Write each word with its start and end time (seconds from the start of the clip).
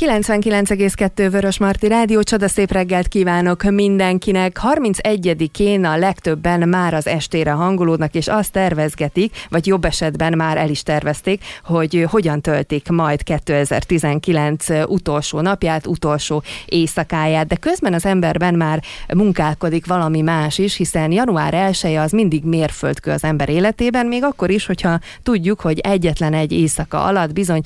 99,2 0.00 1.28
Vörös 1.30 1.58
Marti 1.58 1.88
Rádió, 1.88 2.20
szép 2.24 2.72
reggelt 2.72 3.08
kívánok 3.08 3.62
mindenkinek. 3.62 4.60
31-én 4.62 5.84
a 5.84 5.96
legtöbben 5.96 6.68
már 6.68 6.94
az 6.94 7.06
estére 7.06 7.50
hangolódnak, 7.50 8.14
és 8.14 8.28
azt 8.28 8.52
tervezgetik, 8.52 9.34
vagy 9.48 9.66
jobb 9.66 9.84
esetben 9.84 10.36
már 10.36 10.56
el 10.56 10.70
is 10.70 10.82
tervezték, 10.82 11.44
hogy 11.64 12.06
hogyan 12.10 12.40
töltik 12.40 12.88
majd 12.88 13.22
2019 13.22 14.66
utolsó 14.86 15.40
napját, 15.40 15.86
utolsó 15.86 16.42
éjszakáját. 16.66 17.46
De 17.46 17.56
közben 17.56 17.94
az 17.94 18.06
emberben 18.06 18.54
már 18.54 18.82
munkálkodik 19.14 19.86
valami 19.86 20.20
más 20.20 20.58
is, 20.58 20.76
hiszen 20.76 21.12
január 21.12 21.54
1 21.54 21.84
az 21.96 22.12
mindig 22.12 22.44
mérföldkő 22.44 23.10
az 23.10 23.24
ember 23.24 23.48
életében, 23.48 24.06
még 24.06 24.24
akkor 24.24 24.50
is, 24.50 24.66
hogyha 24.66 24.98
tudjuk, 25.22 25.60
hogy 25.60 25.78
egyetlen 25.78 26.34
egy 26.34 26.52
éjszaka 26.52 27.04
alatt 27.04 27.32
bizony 27.32 27.60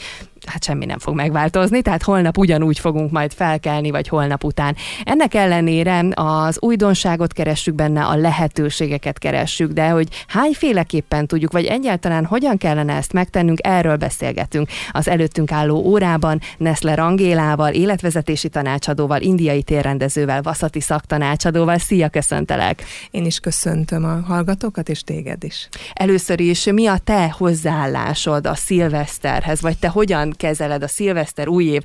hát 0.47 0.65
semmi 0.65 0.85
nem 0.85 0.99
fog 0.99 1.15
megváltozni, 1.15 1.83
tehát 1.83 2.03
holnap 2.03 2.39
ugyanúgy 2.39 2.79
fogunk 2.79 3.11
majd 3.11 3.33
felkelni, 3.33 3.91
vagy 3.91 4.09
holnap 4.09 4.45
után. 4.45 4.77
Ennek 5.05 5.35
ellenére 5.35 6.05
az 6.15 6.57
újdonságot 6.61 7.33
keressük 7.33 7.75
benne, 7.75 8.05
a 8.05 8.17
lehetőségeket 8.17 9.19
keressük, 9.19 9.73
de 9.73 9.89
hogy 9.89 10.09
hányféleképpen 10.27 11.27
tudjuk, 11.27 11.53
vagy 11.53 11.65
egyáltalán 11.65 12.25
hogyan 12.25 12.57
kellene 12.57 12.95
ezt 12.97 13.13
megtennünk, 13.13 13.59
erről 13.63 13.97
beszélgetünk. 13.97 14.69
Az 14.91 15.09
előttünk 15.09 15.53
álló 15.53 15.77
órában 15.77 16.41
Neszler 16.59 16.99
Angélával, 16.99 17.73
életvezetési 17.73 18.49
tanácsadóval, 18.49 19.21
indiai 19.21 19.63
térrendezővel, 19.63 20.43
vaszati 20.43 20.81
szaktanácsadóval. 20.81 21.79
Szia, 21.79 22.09
köszöntelek! 22.09 22.85
Én 23.11 23.25
is 23.25 23.39
köszöntöm 23.39 24.05
a 24.05 24.21
hallgatókat, 24.27 24.89
és 24.89 25.03
téged 25.03 25.45
is. 25.45 25.69
Először 25.93 26.41
is, 26.41 26.65
mi 26.65 26.87
a 26.87 26.99
te 27.05 27.35
hozzáállásod 27.39 28.47
a 28.47 28.55
szilveszterhez, 28.55 29.61
vagy 29.61 29.79
te 29.79 29.89
hogyan 29.89 30.32
kezeled 30.37 30.83
a 30.83 30.89
szilveszter 30.89 31.49
új 31.49 31.65
év 31.65 31.83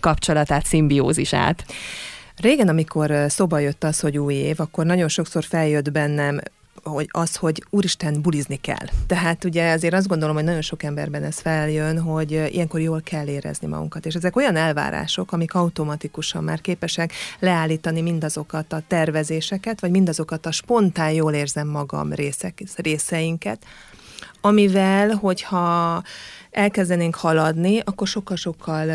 kapcsolatát, 0.00 0.66
szimbiózisát? 0.66 1.64
Régen, 2.36 2.68
amikor 2.68 3.14
szoba 3.28 3.58
jött 3.58 3.84
az, 3.84 4.00
hogy 4.00 4.18
új 4.18 4.34
év, 4.34 4.60
akkor 4.60 4.84
nagyon 4.84 5.08
sokszor 5.08 5.44
feljött 5.44 5.92
bennem 5.92 6.40
hogy 6.82 7.08
az, 7.10 7.36
hogy 7.36 7.64
úristen, 7.70 8.22
bulizni 8.22 8.56
kell. 8.56 8.86
Tehát 9.06 9.44
ugye 9.44 9.72
azért 9.72 9.94
azt 9.94 10.06
gondolom, 10.06 10.34
hogy 10.34 10.44
nagyon 10.44 10.62
sok 10.62 10.82
emberben 10.82 11.22
ez 11.24 11.38
feljön, 11.38 12.00
hogy 12.00 12.30
ilyenkor 12.30 12.80
jól 12.80 13.00
kell 13.04 13.26
érezni 13.26 13.66
magunkat. 13.66 14.06
És 14.06 14.14
ezek 14.14 14.36
olyan 14.36 14.56
elvárások, 14.56 15.32
amik 15.32 15.54
automatikusan 15.54 16.44
már 16.44 16.60
képesek 16.60 17.12
leállítani 17.38 18.00
mindazokat 18.00 18.72
a 18.72 18.82
tervezéseket, 18.86 19.80
vagy 19.80 19.90
mindazokat 19.90 20.46
a 20.46 20.50
spontán 20.50 21.10
jól 21.10 21.32
érzem 21.32 21.68
magam 21.68 22.12
részek, 22.12 22.62
részeinket, 22.76 23.64
amivel, 24.40 25.08
hogyha 25.10 26.02
elkezdenénk 26.50 27.14
haladni, 27.14 27.78
akkor 27.84 28.06
sokkal-sokkal 28.06 28.86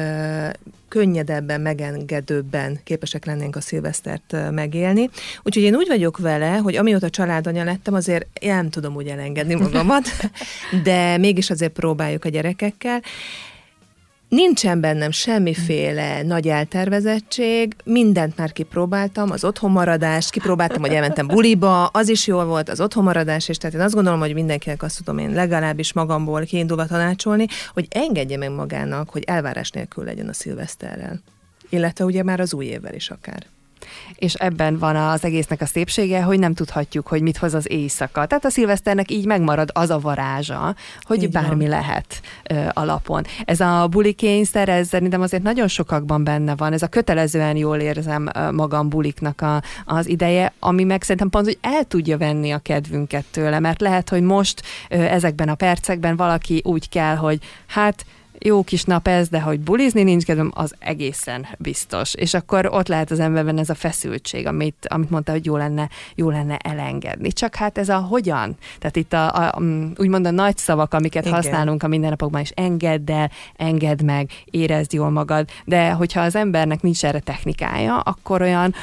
könnyedebben, 0.88 1.61
megengedőbben 1.61 2.80
képesek 2.84 3.25
lennénk 3.25 3.56
a 3.56 3.61
szilvesztert 3.61 4.36
megélni. 4.52 5.09
Úgyhogy 5.44 5.64
én 5.64 5.76
úgy 5.76 5.88
vagyok 5.88 6.17
vele, 6.17 6.58
hogy 6.58 6.76
amióta 6.76 7.09
családanya 7.09 7.64
lettem, 7.64 7.94
azért 7.94 8.28
nem 8.42 8.70
tudom 8.70 8.95
úgy 8.95 9.08
elengedni 9.08 9.56
magamat, 9.56 10.08
de 10.83 11.17
mégis 11.17 11.50
azért 11.50 11.73
próbáljuk 11.73 12.26
a 12.26 12.30
gyerekekkel. 12.30 13.02
Nincsen 14.30 14.80
bennem 14.80 15.12
semmiféle 15.12 16.22
nagy 16.22 16.48
eltervezettség, 16.48 17.76
mindent 17.84 18.38
már 18.38 18.52
kipróbáltam, 18.52 19.32
az 19.32 19.44
otthonmaradást, 19.44 20.30
kipróbáltam, 20.30 20.82
hogy 20.82 20.92
elmentem 20.92 21.28
buliba, 21.28 21.86
az 21.86 22.09
is 22.09 22.28
jól 22.28 22.45
volt, 22.45 22.70
az 22.70 22.82
otthonmaradás, 22.82 23.50
és 23.50 23.58
tehát 23.58 23.76
én 23.76 23.82
azt 23.82 23.94
gondolom, 23.94 24.20
hogy 24.20 24.34
mindenkinek 24.34 24.84
azt 24.84 24.98
tudom 24.98 25.17
én 25.17 25.30
legalábbis 25.30 25.94
magamból 25.94 26.44
kiindulva 26.44 26.86
tanácsolni, 26.86 27.45
hogy 27.73 27.88
engedje 27.90 28.38
meg 28.38 28.52
magának, 28.52 29.09
hogy 29.09 29.23
elvárás 29.23 29.70
nélkül 29.70 30.04
legyen 30.04 30.28
a 30.28 30.34
szilveszterrel. 30.34 31.22
Illetve 31.70 32.05
ugye 32.05 32.23
már 32.23 32.39
az 32.39 32.54
új 32.54 32.66
évvel 32.66 32.94
is 32.94 33.10
akár 33.10 33.45
és 34.16 34.34
ebben 34.34 34.78
van 34.78 34.96
az 34.96 35.23
egésznek 35.23 35.62
a 35.62 35.66
szépsége, 35.66 36.22
hogy 36.22 36.40
nem 36.40 36.54
tudhatjuk, 36.54 37.08
hogy 37.08 37.22
mit 37.22 37.38
hoz 37.38 37.54
az 37.54 37.72
éjszaka. 37.72 38.26
Tehát 38.26 38.46
a 38.46 38.50
szilveszternek 38.50 39.12
így 39.12 39.26
megmarad 39.26 39.70
az 39.73 39.90
a 39.90 40.00
varázsa, 40.00 40.76
hogy 41.02 41.23
így 41.23 41.32
bármi 41.32 41.68
van. 41.68 41.70
lehet 41.70 42.22
ö, 42.50 42.64
alapon. 42.73 43.23
Ez 43.46 43.60
a 43.60 43.88
buli 43.88 44.14
kényszer, 44.14 44.70
ez 44.70 44.88
szerintem 44.88 45.22
azért 45.22 45.44
nagyon 45.44 45.68
sokakban 45.68 46.23
benne 46.23 46.56
van, 46.56 46.73
ez 46.73 46.82
a 46.82 46.88
kötelezően 46.88 47.56
jól 47.56 47.78
érzem 47.78 48.30
magam 48.52 48.90
buliknak 48.90 49.42
a, 49.42 49.62
az 49.86 50.08
ideje, 50.08 50.54
ami 50.60 50.84
meg 50.84 51.02
szerintem 51.02 51.30
pont, 51.30 51.46
hogy 51.46 51.58
el 51.62 51.84
tudja 51.84 52.17
venni 52.17 52.52
a 52.52 52.58
kedvünket 52.58 53.26
tőle, 53.32 53.60
mert 53.60 53.82
lehet, 53.82 54.10
hogy 54.10 54.22
most 54.22 54.62
ö, 54.90 54.96
ezekben 54.96 55.50
a 55.50 55.56
percekben 55.56 56.16
valaki 56.16 56.62
úgy 56.64 56.90
kell, 56.90 57.16
hogy 57.16 57.40
hát 57.67 58.06
jó 58.40 58.64
kis 58.64 58.84
nap 58.84 59.08
ez, 59.08 59.30
de 59.30 59.42
hogy 59.42 59.60
bulizni 59.60 60.04
nincs 60.04 60.23
kedvem, 60.23 60.52
az 60.54 60.73
egészen 60.80 61.48
biztos. 61.58 62.14
És 62.14 62.34
akkor 62.34 62.66
ott 62.72 62.88
lehet 62.88 63.12
az 63.12 63.20
emberben 63.20 63.58
ez 63.58 63.70
a 63.70 63.76
feszültség, 63.76 64.48
amit, 64.48 64.88
amit 64.90 65.10
mondta, 65.10 65.32
hogy 65.32 65.46
jó 65.46 65.58
lenne, 65.58 65.90
jó 66.16 66.30
lenne 66.30 66.58
elengedni. 66.58 67.32
Csak 67.32 67.56
hát 67.56 67.78
ez 67.78 67.90
a 67.90 67.98
hogyan? 67.98 68.58
Tehát 68.80 68.96
itt 68.96 69.14
a, 69.14 69.36
a, 69.36 69.60
mm, 69.60 69.92
úgymond 69.98 70.28
a 70.28 70.32
nagy 70.32 70.58
szavak, 70.58 70.94
amiket 70.94 71.26
Igen. 71.26 71.36
használunk 71.36 71.84
a 71.84 71.88
mindennapokban 71.88 72.42
is, 72.42 72.50
engedd 72.50 73.12
el, 73.12 73.32
engedd 73.56 74.04
meg, 74.04 74.30
érezd 74.46 74.94
jól 74.94 75.10
magad, 75.10 75.50
de 75.66 75.92
hogyha 75.92 76.22
az 76.22 76.36
embernek 76.36 76.82
nincs 76.82 77.06
erre 77.06 77.20
technikája, 77.20 78.00
akkor 78.00 78.42
olyan 78.42 78.73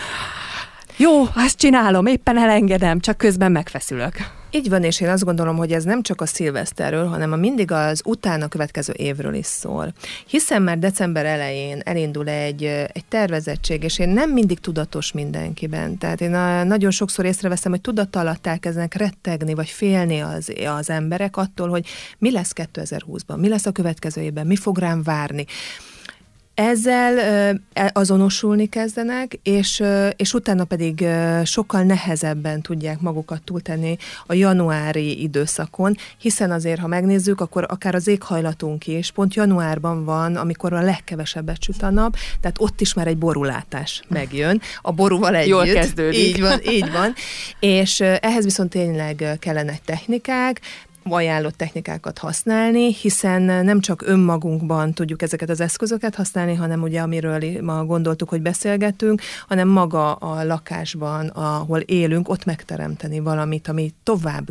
jó, 0.96 1.22
azt 1.34 1.58
csinálom, 1.58 2.06
éppen 2.06 2.38
elengedem, 2.38 3.00
csak 3.00 3.16
közben 3.16 3.52
megfeszülök. 3.52 4.41
Így 4.54 4.68
van, 4.68 4.84
és 4.84 5.00
én 5.00 5.08
azt 5.08 5.24
gondolom, 5.24 5.56
hogy 5.56 5.72
ez 5.72 5.84
nem 5.84 6.02
csak 6.02 6.20
a 6.20 6.26
szilveszterről, 6.26 7.06
hanem 7.06 7.32
a 7.32 7.36
mindig 7.36 7.70
az 7.70 8.02
utána 8.04 8.48
következő 8.48 8.92
évről 8.96 9.34
is 9.34 9.46
szól. 9.46 9.92
Hiszen 10.26 10.62
már 10.62 10.78
december 10.78 11.26
elején 11.26 11.80
elindul 11.84 12.28
egy, 12.28 12.64
egy 12.64 13.04
tervezettség, 13.08 13.82
és 13.82 13.98
én 13.98 14.08
nem 14.08 14.30
mindig 14.30 14.58
tudatos 14.58 15.12
mindenkiben. 15.12 15.98
Tehát 15.98 16.20
én 16.20 16.34
a, 16.34 16.62
nagyon 16.62 16.90
sokszor 16.90 17.24
észreveszem, 17.24 17.72
hogy 17.72 17.80
tudat 17.80 18.16
alatt 18.16 18.46
elkezdenek 18.46 18.94
rettegni, 18.94 19.54
vagy 19.54 19.68
félni 19.68 20.20
az, 20.20 20.52
az 20.78 20.90
emberek 20.90 21.36
attól, 21.36 21.68
hogy 21.68 21.86
mi 22.18 22.30
lesz 22.30 22.52
2020-ban, 22.54 23.36
mi 23.36 23.48
lesz 23.48 23.66
a 23.66 23.72
következő 23.72 24.20
évben, 24.20 24.46
mi 24.46 24.56
fog 24.56 24.78
rám 24.78 25.02
várni 25.02 25.46
ezzel 26.54 27.18
e, 27.72 27.90
azonosulni 27.92 28.68
kezdenek, 28.68 29.38
és, 29.42 29.82
és 30.16 30.34
utána 30.34 30.64
pedig 30.64 31.04
sokkal 31.44 31.82
nehezebben 31.82 32.60
tudják 32.60 33.00
magukat 33.00 33.42
túltenni 33.42 33.96
a 34.26 34.34
januári 34.34 35.22
időszakon, 35.22 35.96
hiszen 36.18 36.50
azért, 36.50 36.80
ha 36.80 36.86
megnézzük, 36.86 37.40
akkor 37.40 37.66
akár 37.68 37.94
az 37.94 38.06
éghajlatunk 38.06 38.86
is 38.86 39.10
pont 39.10 39.34
januárban 39.34 40.04
van, 40.04 40.36
amikor 40.36 40.72
a 40.72 40.80
legkevesebbet 40.80 41.62
süt 41.62 41.82
a 41.82 41.90
nap, 41.90 42.16
tehát 42.40 42.56
ott 42.60 42.80
is 42.80 42.94
már 42.94 43.06
egy 43.06 43.18
borulátás 43.18 44.02
megjön, 44.08 44.60
a 44.82 44.92
borúval 44.92 45.34
együtt. 45.34 45.48
Jól 45.48 45.64
kezdődik. 45.64 46.20
Így 46.20 46.40
van, 46.40 46.60
így 46.68 46.90
van. 46.92 47.14
És 47.60 48.00
ehhez 48.00 48.44
viszont 48.44 48.70
tényleg 48.70 49.36
kellene 49.38 49.78
technikák, 49.84 50.60
ajánlott 51.04 51.56
technikákat 51.56 52.18
használni, 52.18 52.94
hiszen 52.94 53.42
nem 53.42 53.80
csak 53.80 54.02
önmagunkban 54.06 54.92
tudjuk 54.92 55.22
ezeket 55.22 55.50
az 55.50 55.60
eszközöket 55.60 56.14
használni, 56.14 56.54
hanem 56.54 56.82
ugye 56.82 57.00
amiről 57.00 57.40
ma 57.60 57.84
gondoltuk, 57.84 58.28
hogy 58.28 58.42
beszélgetünk, 58.42 59.20
hanem 59.48 59.68
maga 59.68 60.12
a 60.12 60.44
lakásban, 60.44 61.26
ahol 61.26 61.78
élünk, 61.78 62.28
ott 62.28 62.44
megteremteni 62.44 63.20
valamit, 63.20 63.68
ami 63.68 63.94
tovább 64.02 64.48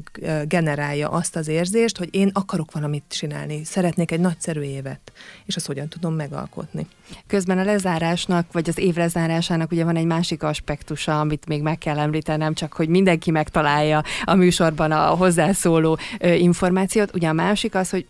generálja 0.48 1.10
azt 1.10 1.36
az 1.36 1.48
érzést, 1.48 1.98
hogy 1.98 2.10
én 2.12 2.30
akarok 2.34 2.72
valamit 2.72 3.04
csinálni, 3.08 3.64
szeretnék 3.64 4.12
egy 4.12 4.20
nagyszerű 4.20 4.62
évet, 4.62 5.12
és 5.46 5.56
azt 5.56 5.68
hogyan 5.68 5.88
tudom 5.88 6.14
megalkotni. 6.14 6.88
Közben 7.28 7.58
a 7.58 7.64
lezárásnak, 7.64 8.52
vagy 8.52 8.70
az 8.70 8.78
év 8.78 8.96
lezárásának 8.96 9.72
ugye 9.72 9.84
van 9.84 9.96
egy 9.96 10.06
másik 10.06 10.44
aspektusa, 10.44 11.20
amit 11.20 11.48
még 11.48 11.62
meg 11.62 11.78
kell 11.78 12.00
említenem, 12.00 12.54
csak 12.54 12.74
hogy 12.74 12.88
mindenki 12.88 13.32
megtalálja 13.32 14.04
a 14.24 14.36
műsorban 14.36 14.92
a 14.92 15.06
hozzászóló 15.06 15.98
információt. 16.42 17.16
Ugye 17.16 17.28
a 17.28 17.34
másik 17.34 17.76
az, 17.76 17.90
hogy 17.90 18.08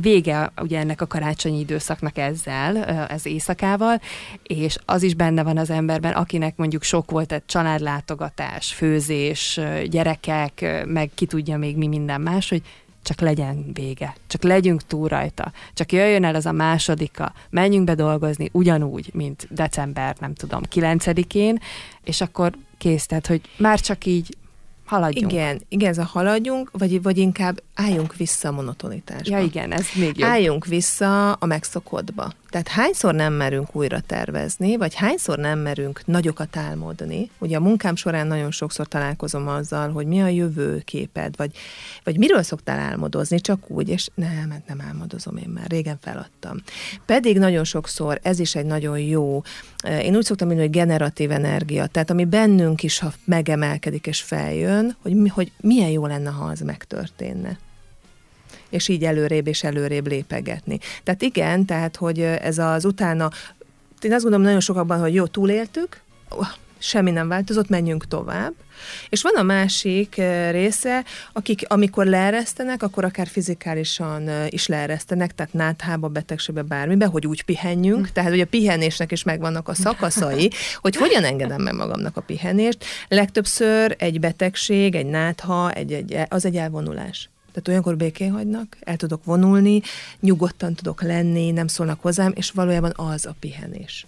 vége 0.00 0.52
ugye 0.56 0.78
ennek 0.78 1.00
a 1.00 1.06
karácsonyi 1.06 1.58
időszaknak 1.58 2.18
ezzel, 2.18 2.84
ez 2.84 3.26
éjszakával, 3.26 4.00
és 4.42 4.76
az 4.84 5.02
is 5.02 5.14
benne 5.14 5.42
van 5.42 5.58
az 5.58 5.70
emberben, 5.70 6.12
akinek 6.12 6.56
mondjuk 6.56 6.82
sok 6.82 7.10
volt 7.10 7.32
egy 7.32 7.46
családlátogatás, 7.46 8.72
főzés, 8.72 9.60
gyerekek, 9.86 10.84
meg 10.86 11.10
ki 11.14 11.26
tudja 11.26 11.58
még 11.58 11.76
mi 11.76 11.86
minden 11.86 12.20
más, 12.20 12.48
hogy 12.48 12.62
csak 13.02 13.20
legyen 13.20 13.70
vége, 13.72 14.14
csak 14.26 14.42
legyünk 14.42 14.82
túl 14.86 15.08
rajta, 15.08 15.52
csak 15.74 15.92
jöjjön 15.92 16.24
el 16.24 16.34
az 16.34 16.46
a 16.46 16.52
másodika, 16.52 17.32
menjünk 17.50 17.84
be 17.84 17.94
dolgozni 17.94 18.48
ugyanúgy, 18.52 19.10
mint 19.14 19.46
december, 19.50 20.16
nem 20.20 20.34
tudom, 20.34 20.62
9-én, 20.74 21.58
és 22.04 22.20
akkor 22.20 22.52
kész, 22.78 23.06
tehát, 23.06 23.26
hogy 23.26 23.40
már 23.56 23.80
csak 23.80 24.06
így 24.06 24.36
haladjunk. 24.84 25.32
Igen, 25.32 25.60
igen, 25.68 25.88
ez 25.88 25.98
a 25.98 26.04
haladjunk, 26.04 26.70
vagy, 26.72 27.02
vagy 27.02 27.18
inkább 27.18 27.62
álljunk 27.80 28.16
vissza 28.16 28.48
a 28.48 28.52
monotonitásba. 28.52 29.36
Ja 29.36 29.42
igen, 29.44 29.72
ez 29.72 29.86
még 29.94 30.18
jobb. 30.18 30.28
Álljunk 30.28 30.66
vissza 30.66 31.32
a 31.32 31.46
megszokottba. 31.46 32.32
Tehát 32.50 32.68
hányszor 32.68 33.14
nem 33.14 33.32
merünk 33.32 33.76
újra 33.76 34.00
tervezni, 34.00 34.76
vagy 34.76 34.94
hányszor 34.94 35.38
nem 35.38 35.58
merünk 35.58 36.02
nagyokat 36.06 36.56
álmodni. 36.56 37.30
Ugye 37.38 37.56
a 37.56 37.60
munkám 37.60 37.96
során 37.96 38.26
nagyon 38.26 38.50
sokszor 38.50 38.86
találkozom 38.86 39.48
azzal, 39.48 39.90
hogy 39.90 40.06
mi 40.06 40.22
a 40.22 40.26
jövőképed, 40.26 41.36
vagy, 41.36 41.50
vagy 42.04 42.18
miről 42.18 42.42
szoktál 42.42 42.78
álmodozni, 42.78 43.40
csak 43.40 43.70
úgy, 43.70 43.88
és 43.88 44.08
nem, 44.14 44.50
hát 44.50 44.66
nem 44.66 44.80
álmodozom 44.80 45.36
én 45.36 45.48
már, 45.48 45.66
régen 45.68 45.98
feladtam. 46.00 46.56
Pedig 47.06 47.38
nagyon 47.38 47.64
sokszor 47.64 48.18
ez 48.22 48.38
is 48.38 48.54
egy 48.54 48.66
nagyon 48.66 48.98
jó, 48.98 49.42
eh, 49.78 50.04
én 50.04 50.16
úgy 50.16 50.24
szoktam 50.24 50.46
mondani, 50.46 50.68
hogy 50.68 50.78
generatív 50.78 51.30
energia, 51.30 51.86
tehát 51.86 52.10
ami 52.10 52.24
bennünk 52.24 52.82
is, 52.82 52.98
ha 52.98 53.12
megemelkedik 53.24 54.06
és 54.06 54.20
feljön, 54.20 54.96
hogy, 55.02 55.30
hogy 55.30 55.52
milyen 55.60 55.90
jó 55.90 56.06
lenne, 56.06 56.30
ha 56.30 56.44
az 56.44 56.60
megtörténne 56.60 57.58
és 58.68 58.88
így 58.88 59.04
előrébb 59.04 59.46
és 59.46 59.62
előrébb 59.62 60.06
lépegetni. 60.06 60.78
Tehát 61.04 61.22
igen, 61.22 61.64
tehát 61.64 61.96
hogy 61.96 62.20
ez 62.20 62.58
az 62.58 62.84
utána, 62.84 63.30
én 64.00 64.12
azt 64.12 64.22
gondolom 64.22 64.44
nagyon 64.44 64.60
sokakban, 64.60 65.00
hogy 65.00 65.14
jó, 65.14 65.26
túléltük, 65.26 66.00
semmi 66.78 67.10
nem 67.10 67.28
változott, 67.28 67.68
menjünk 67.68 68.08
tovább. 68.08 68.52
És 69.08 69.22
van 69.22 69.34
a 69.34 69.42
másik 69.42 70.14
része, 70.50 71.04
akik 71.32 71.64
amikor 71.68 72.06
leeresztenek, 72.06 72.82
akkor 72.82 73.04
akár 73.04 73.26
fizikálisan 73.26 74.30
is 74.48 74.66
leeresztenek, 74.66 75.34
tehát 75.34 75.52
náthába, 75.52 76.08
betegségbe, 76.08 76.62
bármibe, 76.62 77.06
hogy 77.06 77.26
úgy 77.26 77.42
pihenjünk. 77.42 78.06
Hm. 78.06 78.12
Tehát, 78.12 78.30
hogy 78.30 78.40
a 78.40 78.46
pihenésnek 78.46 79.12
is 79.12 79.22
megvannak 79.22 79.68
a 79.68 79.74
szakaszai, 79.74 80.50
hogy 80.82 80.96
hogyan 80.96 81.24
engedem 81.24 81.62
meg 81.62 81.74
magamnak 81.74 82.16
a 82.16 82.20
pihenést. 82.20 82.84
Legtöbbször 83.08 83.96
egy 83.98 84.20
betegség, 84.20 84.94
egy 84.94 85.06
nátha, 85.06 85.70
egy, 85.70 85.92
egy, 85.92 86.16
az 86.28 86.44
egy 86.44 86.56
elvonulás. 86.56 87.30
Tehát 87.58 87.68
olyankor 87.68 87.96
békén 87.96 88.32
hagynak, 88.32 88.76
el 88.80 88.96
tudok 88.96 89.24
vonulni, 89.24 89.82
nyugodtan 90.20 90.74
tudok 90.74 91.02
lenni, 91.02 91.50
nem 91.50 91.66
szólnak 91.66 92.02
hozzám, 92.02 92.32
és 92.34 92.50
valójában 92.50 92.92
az 92.96 93.26
a 93.26 93.34
pihenés 93.40 94.06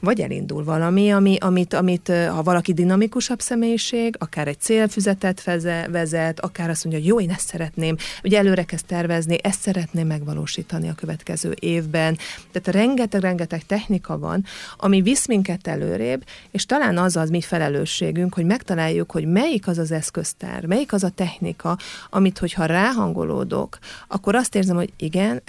vagy 0.00 0.20
elindul 0.20 0.64
valami, 0.64 1.10
ami, 1.10 1.36
amit, 1.40 1.74
amit 1.74 2.12
ha 2.28 2.42
valaki 2.42 2.72
dinamikusabb 2.72 3.40
személyiség, 3.40 4.16
akár 4.18 4.48
egy 4.48 4.60
célfüzetet 4.60 5.44
vezet, 5.90 6.40
akár 6.40 6.70
azt 6.70 6.84
mondja, 6.84 7.02
hogy 7.02 7.10
jó, 7.10 7.20
én 7.20 7.30
ezt 7.30 7.48
szeretném, 7.48 7.96
ugye 8.24 8.38
előre 8.38 8.64
kezd 8.64 8.86
tervezni, 8.86 9.38
ezt 9.42 9.60
szeretném 9.60 10.06
megvalósítani 10.06 10.88
a 10.88 10.94
következő 10.94 11.56
évben. 11.60 12.18
Tehát 12.52 12.80
rengeteg-rengeteg 12.80 13.66
technika 13.66 14.18
van, 14.18 14.44
ami 14.76 15.02
visz 15.02 15.26
minket 15.26 15.66
előrébb, 15.66 16.24
és 16.50 16.66
talán 16.66 16.98
az 16.98 17.16
az 17.16 17.30
mi 17.30 17.40
felelősségünk, 17.40 18.34
hogy 18.34 18.44
megtaláljuk, 18.44 19.10
hogy 19.10 19.26
melyik 19.26 19.66
az 19.66 19.78
az 19.78 19.90
eszköztár, 19.90 20.66
melyik 20.66 20.92
az 20.92 21.04
a 21.04 21.08
technika, 21.08 21.78
amit, 22.10 22.38
hogyha 22.38 22.64
ráhangolódok, 22.64 23.78
akkor 24.08 24.34
azt 24.34 24.54
érzem, 24.54 24.76
hogy 24.76 24.92
igen, 24.96 25.42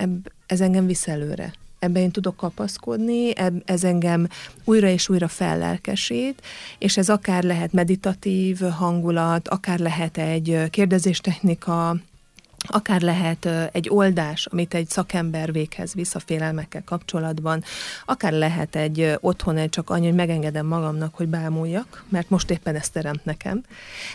ez 0.45 0.61
engem 0.61 0.85
visz 0.85 1.07
előre 1.07 1.53
ebben 1.79 2.01
én 2.01 2.12
tudok 2.12 2.35
kapaszkodni, 2.35 3.33
ez 3.65 3.83
engem 3.83 4.27
újra 4.63 4.88
és 4.88 5.09
újra 5.09 5.27
fellelkesít, 5.27 6.41
és 6.77 6.97
ez 6.97 7.09
akár 7.09 7.44
lehet 7.44 7.74
meditatív 7.74 8.59
hangulat, 8.59 9.47
akár 9.47 9.79
lehet 9.79 10.18
egy 10.18 10.69
kérdezéstechnika, 10.69 11.95
akár 12.68 13.01
lehet 13.01 13.50
egy 13.71 13.89
oldás, 13.89 14.45
amit 14.45 14.74
egy 14.74 14.89
szakember 14.89 15.51
véghez 15.51 15.94
visz 15.94 16.15
a 16.15 16.19
félelmekkel 16.19 16.83
kapcsolatban, 16.83 17.63
akár 18.06 18.31
lehet 18.31 18.75
egy 18.75 19.18
otthon 19.19 19.57
egy 19.57 19.69
csak 19.69 19.89
annyi, 19.89 20.06
hogy 20.06 20.15
megengedem 20.15 20.65
magamnak, 20.65 21.15
hogy 21.15 21.27
bámuljak, 21.27 22.03
mert 22.09 22.30
most 22.30 22.50
éppen 22.50 22.75
ezt 22.75 22.94
teremt 22.94 23.25
nekem. 23.25 23.63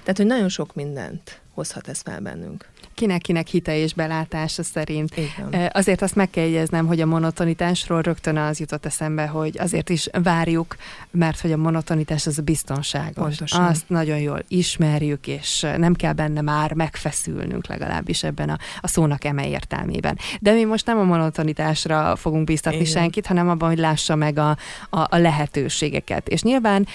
Tehát, 0.00 0.16
hogy 0.16 0.26
nagyon 0.26 0.48
sok 0.48 0.74
mindent 0.74 1.40
hozhat 1.54 1.88
ez 1.88 2.00
fel 2.00 2.20
bennünk 2.20 2.72
kinek-kinek 2.94 3.46
hite 3.46 3.76
és 3.76 3.94
belátása 3.94 4.62
szerint. 4.62 5.16
Igen. 5.16 5.70
Azért 5.72 6.02
azt 6.02 6.14
meg 6.14 6.30
kell 6.30 6.44
jegyeznem, 6.44 6.86
hogy 6.86 7.00
a 7.00 7.06
monotonitásról 7.06 8.02
rögtön 8.02 8.36
az 8.36 8.60
jutott 8.60 8.86
eszembe, 8.86 9.26
hogy 9.26 9.58
azért 9.58 9.88
is 9.88 10.08
várjuk, 10.22 10.76
mert 11.10 11.40
hogy 11.40 11.52
a 11.52 11.56
monotonitás 11.56 12.26
az 12.26 12.38
a 12.38 12.42
biztonságos. 12.42 13.14
Pontosan. 13.14 13.64
Azt 13.64 13.88
nagyon 13.88 14.18
jól 14.18 14.42
ismerjük, 14.48 15.26
és 15.26 15.66
nem 15.76 15.94
kell 15.94 16.12
benne 16.12 16.40
már 16.40 16.72
megfeszülnünk 16.72 17.66
legalábbis 17.66 18.22
ebben 18.22 18.48
a, 18.48 18.58
a 18.80 18.88
szónak 18.88 19.24
eme 19.24 19.48
értelmében. 19.48 20.18
De 20.40 20.52
mi 20.52 20.64
most 20.64 20.86
nem 20.86 20.98
a 20.98 21.04
monotonitásra 21.04 22.16
fogunk 22.16 22.44
biztatni 22.44 22.80
Igen. 22.80 22.92
senkit, 22.92 23.26
hanem 23.26 23.48
abban, 23.48 23.68
hogy 23.68 23.78
lássa 23.78 24.16
meg 24.16 24.38
a, 24.38 24.56
a, 24.90 24.98
a 25.00 25.16
lehetőségeket. 25.16 26.28
És 26.28 26.42
nyilván 26.42 26.86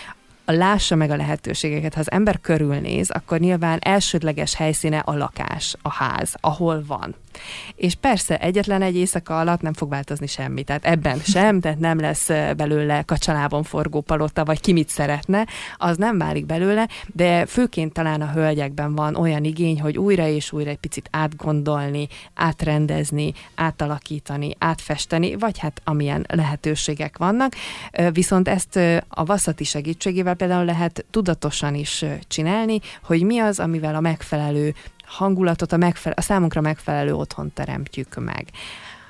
a 0.50 0.52
lássa 0.52 0.96
meg 0.96 1.10
a 1.10 1.16
lehetőségeket. 1.16 1.94
Ha 1.94 2.00
az 2.00 2.12
ember 2.12 2.40
körülnéz, 2.42 3.10
akkor 3.10 3.40
nyilván 3.40 3.80
elsődleges 3.82 4.56
helyszíne 4.56 5.00
a 5.00 5.16
lakás, 5.16 5.76
a 5.82 5.94
ház, 5.94 6.36
ahol 6.40 6.84
van. 6.88 7.16
És 7.76 7.96
persze 7.96 8.38
egyetlen 8.38 8.82
egy 8.82 8.96
éjszaka 8.96 9.40
alatt 9.40 9.62
nem 9.62 9.74
fog 9.74 9.90
változni 9.90 10.28
semmi, 10.28 10.64
tehát 10.64 10.86
ebben 10.86 11.20
sem, 11.20 11.60
tehát 11.60 11.80
nem 11.80 12.00
lesz 12.00 12.28
belőle 12.58 13.02
kacsalában 13.02 13.64
forgó 13.64 14.02
palota, 14.02 14.46
vagy 14.46 14.60
ki 14.60 14.74
mit 14.74 14.90
szeretne, 14.90 15.48
az 15.78 15.98
nem 15.98 16.18
válik 16.18 16.46
belőle, 16.46 16.88
de 17.14 17.46
főként 17.46 17.94
talán 17.94 18.22
a 18.22 18.32
hölgyekben 18.32 18.96
van 18.96 19.16
olyan 19.16 19.44
igény, 19.44 19.82
hogy 19.82 19.98
újra 19.98 20.28
és 20.28 20.52
újra 20.52 20.70
egy 20.70 20.78
picit 20.78 21.10
átgondolni, 21.12 22.08
átrendezni, 22.34 23.34
átalakítani, 23.56 24.56
átfesteni, 24.58 25.36
vagy 25.36 25.58
hát 25.60 25.82
amilyen 25.84 26.26
lehetőségek 26.30 27.18
vannak. 27.18 27.54
Viszont 28.12 28.48
ezt 28.48 28.76
a 29.08 29.26
vasszati 29.26 29.64
segítségével 29.64 30.36
például 30.36 30.66
lehet 30.66 31.06
tudatosan 31.12 31.76
is 31.76 32.06
csinálni, 32.28 32.80
hogy 33.04 33.22
mi 33.24 33.40
az, 33.40 33.60
amivel 33.60 33.96
a 33.96 34.00
megfelelő 34.00 34.74
hangulatot, 35.08 35.72
a, 35.72 35.78
megfe- 35.78 36.18
a 36.18 36.22
számunkra 36.22 36.62
megfelelő 36.62 37.14
otthon 37.14 37.54
teremtjük 37.54 38.16
meg. 38.16 38.48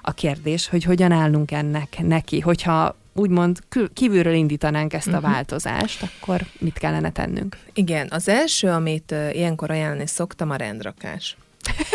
A 0.01 0.11
kérdés, 0.11 0.67
hogy 0.67 0.83
hogyan 0.83 1.11
állunk 1.11 1.51
ennek 1.51 1.97
neki, 1.99 2.39
hogyha 2.39 2.95
úgymond 3.13 3.59
kívülről 3.93 4.33
indítanánk 4.33 4.93
ezt 4.93 5.07
a 5.07 5.11
uh-huh. 5.11 5.31
változást, 5.31 6.03
akkor 6.03 6.41
mit 6.59 6.77
kellene 6.77 7.11
tennünk? 7.11 7.57
Igen, 7.73 8.07
az 8.09 8.27
első, 8.27 8.67
amit 8.67 9.15
ilyenkor 9.31 9.71
ajánlani 9.71 10.07
szoktam, 10.07 10.49
a 10.49 10.55
rendrakás. 10.55 11.37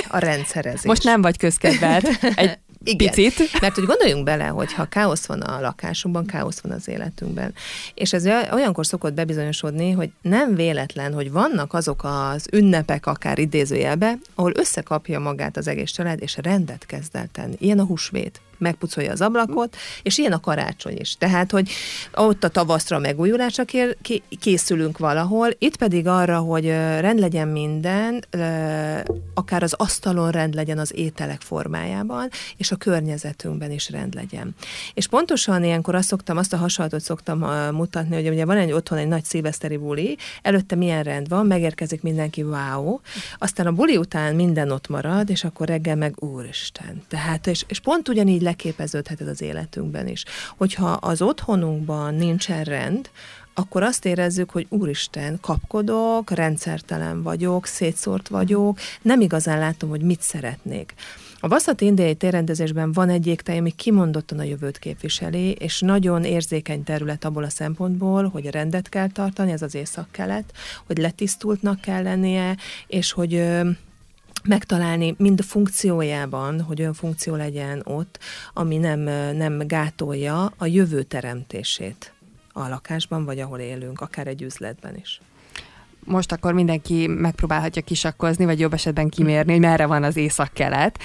A 0.09 0.19
rendszerezés. 0.19 0.85
Most 0.85 1.05
nem 1.05 1.23
vagy 1.23 1.37
közkedvelt. 1.37 2.09
Egy 2.35 2.59
igen. 2.85 3.15
Picit. 3.15 3.61
Mert 3.61 3.75
hogy 3.75 3.85
gondoljunk 3.85 4.25
bele, 4.25 4.47
hogy 4.47 4.73
ha 4.73 4.85
káosz 4.85 5.27
van 5.27 5.41
a 5.41 5.61
lakásunkban, 5.61 6.27
káosz 6.27 6.61
van 6.61 6.73
az 6.73 6.89
életünkben. 6.89 7.55
És 7.95 8.13
ez 8.13 8.27
olyankor 8.53 8.87
szokott 8.87 9.15
bebizonyosodni, 9.15 9.91
hogy 9.91 10.11
nem 10.23 10.55
véletlen, 10.55 11.13
hogy 11.13 11.33
vannak 11.33 11.75
azok 11.75 12.01
az 12.05 12.49
ünnepek, 12.53 13.07
akár 13.07 13.39
idézőjelbe, 13.39 14.19
ahol 14.35 14.53
összekapja 14.55 15.21
magát 15.21 15.57
az 15.57 15.69
egész 15.69 15.91
család, 15.91 16.23
és 16.23 16.37
rendet 16.43 16.87
kezd 16.87 17.17
el 17.17 17.29
tenni. 17.33 17.57
Ilyen 17.59 17.79
a 17.79 17.85
húsvét 17.85 18.41
megpucolja 18.63 19.13
az 19.13 19.21
ablakot, 19.21 19.77
és 20.03 20.19
ilyen 20.19 20.33
a 20.33 20.41
karácsony 20.41 20.97
is. 20.99 21.17
Tehát, 21.17 21.51
hogy 21.51 21.71
ott 22.15 22.45
a 22.45 22.49
tavaszra 22.49 22.99
megújulásra 22.99 23.65
készülünk 24.41 24.99
valahol, 24.99 25.49
itt 25.59 25.77
pedig 25.77 26.07
arra, 26.07 26.39
hogy 26.39 26.67
rend 27.01 27.19
legyen 27.19 27.49
minden, 27.49 28.25
akár 29.35 29.63
az 29.63 29.73
asztalon 29.73 30.31
rend 30.31 30.55
legyen 30.55 30.79
az 30.79 30.93
ételek 30.97 31.41
formájában, 31.41 32.29
és 32.57 32.71
a 32.71 32.77
környezetünkben 32.77 33.71
is 33.71 33.91
rend 33.91 34.15
legyen. 34.15 34.55
És 34.95 35.07
pontosan 35.07 35.65
ilyenkor 35.65 35.95
azt 35.95 36.09
szoktam, 36.09 36.37
azt 36.37 36.53
a 36.53 36.57
hasonlatot 36.57 37.01
szoktam 37.01 37.39
mutatni, 37.75 38.15
hogy 38.15 38.29
ugye 38.29 38.45
van 38.45 38.57
egy 38.57 38.73
otthon 38.73 38.99
egy 38.99 39.09
nagy 39.09 39.25
szilveszteri 39.25 39.77
buli, 39.77 40.17
előtte 40.43 40.75
milyen 40.75 41.03
rend 41.03 41.29
van, 41.29 41.47
megérkezik 41.47 42.03
mindenki, 42.03 42.43
wow, 42.43 43.01
aztán 43.39 43.67
a 43.67 43.73
buli 43.73 43.97
után 43.97 44.35
minden 44.35 44.71
ott 44.71 44.89
marad, 44.89 45.31
és 45.31 45.45
akkor 45.45 45.67
reggel 45.67 45.97
meg 45.97 46.15
úristen. 46.23 47.03
Tehát, 47.09 47.47
és, 47.47 47.65
és 47.69 47.81
pont 47.81 48.09
ugyanígy 48.09 48.43
leképeződhet 48.53 49.21
ez 49.21 49.29
az 49.29 49.43
életünkben 49.43 50.09
is. 50.09 50.25
Hogyha 50.57 50.91
az 50.91 51.23
otthonunkban 51.23 52.15
nincsen 52.15 52.65
rend, 52.65 53.11
akkor 53.55 53.83
azt 53.83 54.05
érezzük, 54.05 54.51
hogy 54.51 54.67
úristen, 54.69 55.39
kapkodok, 55.41 56.31
rendszertelen 56.31 57.23
vagyok, 57.23 57.67
szétszórt 57.67 58.29
vagyok, 58.29 58.79
nem 59.03 59.21
igazán 59.21 59.59
látom, 59.59 59.89
hogy 59.89 60.03
mit 60.03 60.21
szeretnék. 60.21 60.95
A 61.41 61.49
Vasszat 61.49 61.81
indiai 61.81 62.15
térrendezésben 62.15 62.93
van 62.93 63.09
egy 63.09 63.27
égtáj, 63.27 63.59
ami 63.59 63.71
kimondottan 63.71 64.39
a 64.39 64.43
jövőt 64.43 64.79
képviseli, 64.79 65.51
és 65.51 65.81
nagyon 65.81 66.25
érzékeny 66.25 66.83
terület 66.85 67.25
abból 67.25 67.45
a 67.45 67.51
szempontból, 67.51 68.29
hogy 68.29 68.51
rendet 68.51 68.89
kell 68.89 69.09
tartani, 69.09 69.53
ez 69.53 69.63
az 69.63 69.75
észak-kelet, 69.75 70.53
hogy 70.87 70.99
letisztultnak 70.99 71.81
kell 71.81 72.03
lennie, 72.03 72.57
és 72.87 73.13
hogy 73.13 73.45
megtalálni 74.45 75.15
mind 75.19 75.41
a 75.41 75.43
funkciójában, 75.43 76.61
hogy 76.61 76.81
olyan 76.81 76.95
funkció 76.95 77.35
legyen 77.35 77.83
ott, 77.85 78.19
ami 78.53 78.77
nem, 78.77 79.01
nem 79.37 79.59
gátolja 79.67 80.53
a 80.57 80.67
jövő 80.67 81.03
teremtését 81.03 82.13
a 82.53 82.69
lakásban, 82.69 83.25
vagy 83.25 83.39
ahol 83.39 83.59
élünk, 83.59 84.01
akár 84.01 84.27
egy 84.27 84.43
üzletben 84.43 84.97
is. 84.97 85.21
Most 86.05 86.33
akkor 86.33 86.53
mindenki 86.53 87.07
megpróbálhatja 87.07 87.83
kisakkozni, 87.83 88.45
vagy 88.45 88.61
jobb 88.61 88.73
esetben 88.73 89.09
kimérni, 89.09 89.53
hogy 89.53 89.61
merre 89.61 89.87
van 89.87 90.03
az 90.03 90.17
észak-kelet, 90.17 90.99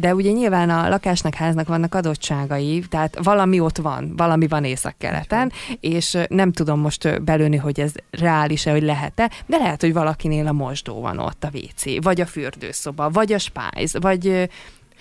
de 0.00 0.14
ugye 0.14 0.30
nyilván 0.30 0.70
a 0.70 0.88
lakásnak, 0.88 1.34
háznak 1.34 1.68
vannak 1.68 1.94
adottságai, 1.94 2.84
tehát 2.88 3.18
valami 3.22 3.60
ott 3.60 3.78
van, 3.78 4.12
valami 4.16 4.46
van 4.48 4.64
észak-keleten, 4.64 5.52
és 5.80 6.18
nem 6.28 6.52
tudom 6.52 6.80
most 6.80 7.22
belőni, 7.22 7.56
hogy 7.56 7.80
ez 7.80 7.92
reális-e, 8.10 8.70
hogy 8.70 8.82
lehet-e, 8.82 9.30
de 9.46 9.56
lehet, 9.56 9.80
hogy 9.80 9.92
valakinél 9.92 10.46
a 10.46 10.52
mosdó 10.52 11.00
van 11.00 11.18
ott, 11.18 11.44
a 11.44 11.50
WC, 11.52 12.02
vagy 12.02 12.20
a 12.20 12.26
fürdőszoba, 12.26 13.10
vagy 13.10 13.32
a 13.32 13.38
spájz, 13.38 13.96
vagy 14.00 14.48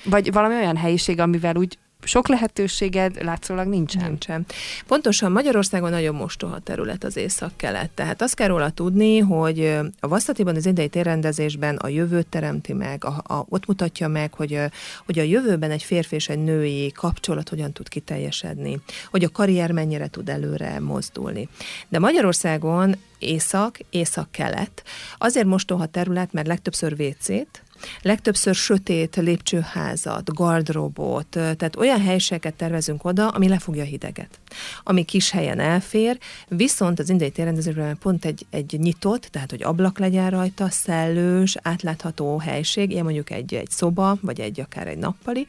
vagy 0.03 0.32
valami 0.32 0.56
olyan 0.56 0.77
helyiség, 0.77 1.20
amivel 1.20 1.56
úgy 1.56 1.77
sok 2.03 2.27
lehetőséged 2.27 3.24
látszólag 3.24 3.68
nincsen. 3.68 4.03
Nincsen. 4.03 4.46
Pontosan 4.88 5.32
Magyarországon 5.32 5.89
nagyon 5.89 6.15
mostoha 6.15 6.60
terület 6.60 7.03
az 7.03 7.18
észak-kelet. 7.18 7.89
Tehát 7.89 8.22
azt 8.22 8.36
kell 8.36 8.48
róla 8.48 8.70
tudni, 8.70 9.20
hogy 9.20 9.79
a 10.00 10.08
Vasszatiban 10.08 10.56
az 10.56 10.65
idei 10.65 10.88
térrendezésben 10.88 11.75
a 11.75 11.88
jövőt 11.88 12.27
teremti 12.27 12.74
meg, 12.74 13.06
a, 13.06 13.24
a, 13.34 13.46
ott 13.50 13.65
mutatja 13.65 14.08
meg, 14.08 14.34
hogy, 14.34 14.60
hogy 15.06 15.20
a 15.20 15.24
jövőben 15.24 15.72
egy 15.72 15.84
férfi 15.84 16.15
és 16.15 16.29
egy 16.29 16.44
női 16.44 16.91
kapcsolat 16.91 17.50
hogyan 17.50 17.72
tud 17.72 17.88
kiteljesedni, 17.88 18.82
hogy 19.10 19.24
a 19.24 19.29
karrier 19.29 19.72
mennyire 19.72 20.08
tud 20.08 20.29
előre 20.29 20.79
mozdulni. 20.79 21.50
De 21.88 22.00
Magyarországon 22.00 22.96
észak, 23.20 23.77
észak-kelet. 23.89 24.84
Azért 25.18 25.46
mostoha 25.46 25.86
terület, 25.86 26.34
mert 26.34 26.48
legtöbbször 26.48 26.94
WC-t, 27.00 27.63
Legtöbbször 28.01 28.55
sötét 28.55 29.15
lépcsőházat, 29.15 30.33
gardrobot, 30.33 31.27
tehát 31.29 31.75
olyan 31.75 32.01
helységeket 32.01 32.53
tervezünk 32.53 33.05
oda, 33.05 33.27
ami 33.27 33.48
lefogja 33.48 33.81
a 33.81 33.86
hideget. 33.86 34.39
Ami 34.83 35.03
kis 35.03 35.31
helyen 35.31 35.59
elfér, 35.59 36.17
viszont 36.48 37.00
az 37.00 37.09
indiai 37.09 37.31
térrendezésben 37.31 37.98
pont 37.98 38.25
egy, 38.25 38.45
egy 38.50 38.79
nyitott, 38.79 39.24
tehát 39.24 39.50
hogy 39.50 39.63
ablak 39.63 40.00
legyen 40.00 40.29
rajta, 40.29 40.69
szellős, 40.69 41.57
átlátható 41.62 42.39
helység, 42.39 42.91
ilyen 42.91 43.03
mondjuk 43.03 43.29
egy, 43.29 43.53
egy 43.53 43.69
szoba, 43.69 44.17
vagy 44.21 44.39
egy 44.39 44.59
akár 44.59 44.88
egy 44.88 44.98
nappali, 44.98 45.48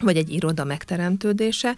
vagy 0.00 0.16
egy 0.16 0.30
iroda 0.32 0.64
megteremtődése, 0.64 1.76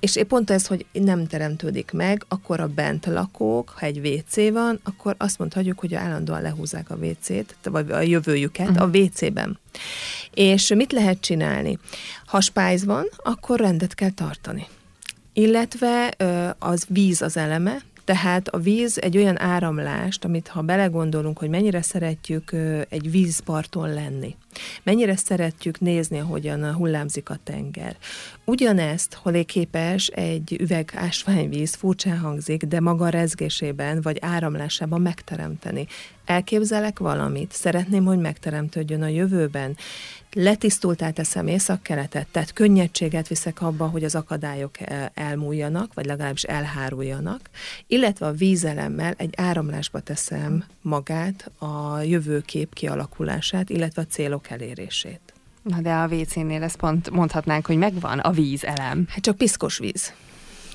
és 0.00 0.20
pont 0.28 0.50
ez, 0.50 0.66
hogy 0.66 0.86
nem 0.92 1.26
teremtődik 1.26 1.90
meg, 1.92 2.24
akkor 2.28 2.60
a 2.60 2.66
bent 2.66 3.06
lakók, 3.06 3.74
ha 3.78 3.86
egy 3.86 3.98
WC 3.98 4.52
van, 4.52 4.80
akkor 4.82 5.14
azt 5.18 5.38
mondhatjuk, 5.38 5.78
hogy 5.78 5.94
állandóan 5.94 6.42
lehúzzák 6.42 6.90
a 6.90 6.94
WC-t, 6.94 7.56
vagy 7.62 7.90
a 7.90 8.00
jövőjüket 8.00 8.68
uh-huh. 8.68 8.82
a 8.82 8.86
mhm. 8.86 8.96
WC-ben. 8.96 9.58
És 10.34 10.68
mit 10.74 10.92
lehet 10.92 11.20
csinálni? 11.20 11.78
Ha 12.26 12.40
spájz 12.40 12.84
van, 12.84 13.06
akkor 13.16 13.60
rendet 13.60 13.94
kell 13.94 14.10
tartani 14.10 14.66
illetve 15.32 16.14
az 16.58 16.84
víz 16.88 17.22
az 17.22 17.36
eleme, 17.36 17.76
tehát 18.04 18.48
a 18.48 18.58
víz 18.58 18.98
egy 18.98 19.16
olyan 19.16 19.40
áramlást, 19.40 20.24
amit 20.24 20.48
ha 20.48 20.60
belegondolunk, 20.60 21.38
hogy 21.38 21.48
mennyire 21.48 21.82
szeretjük 21.82 22.52
egy 22.88 23.10
vízparton 23.10 23.94
lenni, 23.94 24.36
mennyire 24.82 25.16
szeretjük 25.16 25.80
nézni, 25.80 26.18
ahogyan 26.18 26.74
hullámzik 26.74 27.30
a 27.30 27.38
tenger. 27.44 27.96
Ugyanezt, 28.44 29.20
képes 29.46 30.06
egy 30.06 30.56
üveg 30.60 30.92
ásványvíz, 30.96 31.74
furcsán 31.74 32.18
hangzik, 32.18 32.62
de 32.62 32.80
maga 32.80 33.08
rezgésében 33.08 34.00
vagy 34.00 34.18
áramlásában 34.20 35.00
megteremteni. 35.00 35.86
Elképzelek 36.24 36.98
valamit, 36.98 37.52
szeretném, 37.52 38.04
hogy 38.04 38.18
megteremtődjön 38.18 39.02
a 39.02 39.08
jövőben 39.08 39.76
letisztultá 40.34 41.10
teszem 41.10 41.46
észak-keletet, 41.46 42.26
tehát 42.30 42.52
könnyedséget 42.52 43.28
viszek 43.28 43.62
abba, 43.62 43.86
hogy 43.86 44.04
az 44.04 44.14
akadályok 44.14 44.76
elmúljanak, 45.14 45.94
vagy 45.94 46.06
legalábbis 46.06 46.42
elháruljanak, 46.42 47.50
illetve 47.86 48.26
a 48.26 48.32
vízelemmel 48.32 49.14
egy 49.16 49.34
áramlásba 49.36 50.00
teszem 50.00 50.64
magát, 50.82 51.50
a 51.58 52.00
jövőkép 52.00 52.74
kialakulását, 52.74 53.70
illetve 53.70 54.02
a 54.02 54.06
célok 54.06 54.50
elérését. 54.50 55.20
Na 55.62 55.80
de 55.80 55.92
a 55.92 56.06
WC-nél 56.06 56.62
ezt 56.62 56.76
pont 56.76 57.10
mondhatnánk, 57.10 57.66
hogy 57.66 57.76
megvan 57.76 58.18
a 58.18 58.30
vízelem. 58.30 59.04
Hát 59.08 59.20
csak 59.20 59.36
piszkos 59.36 59.78
víz. 59.78 60.12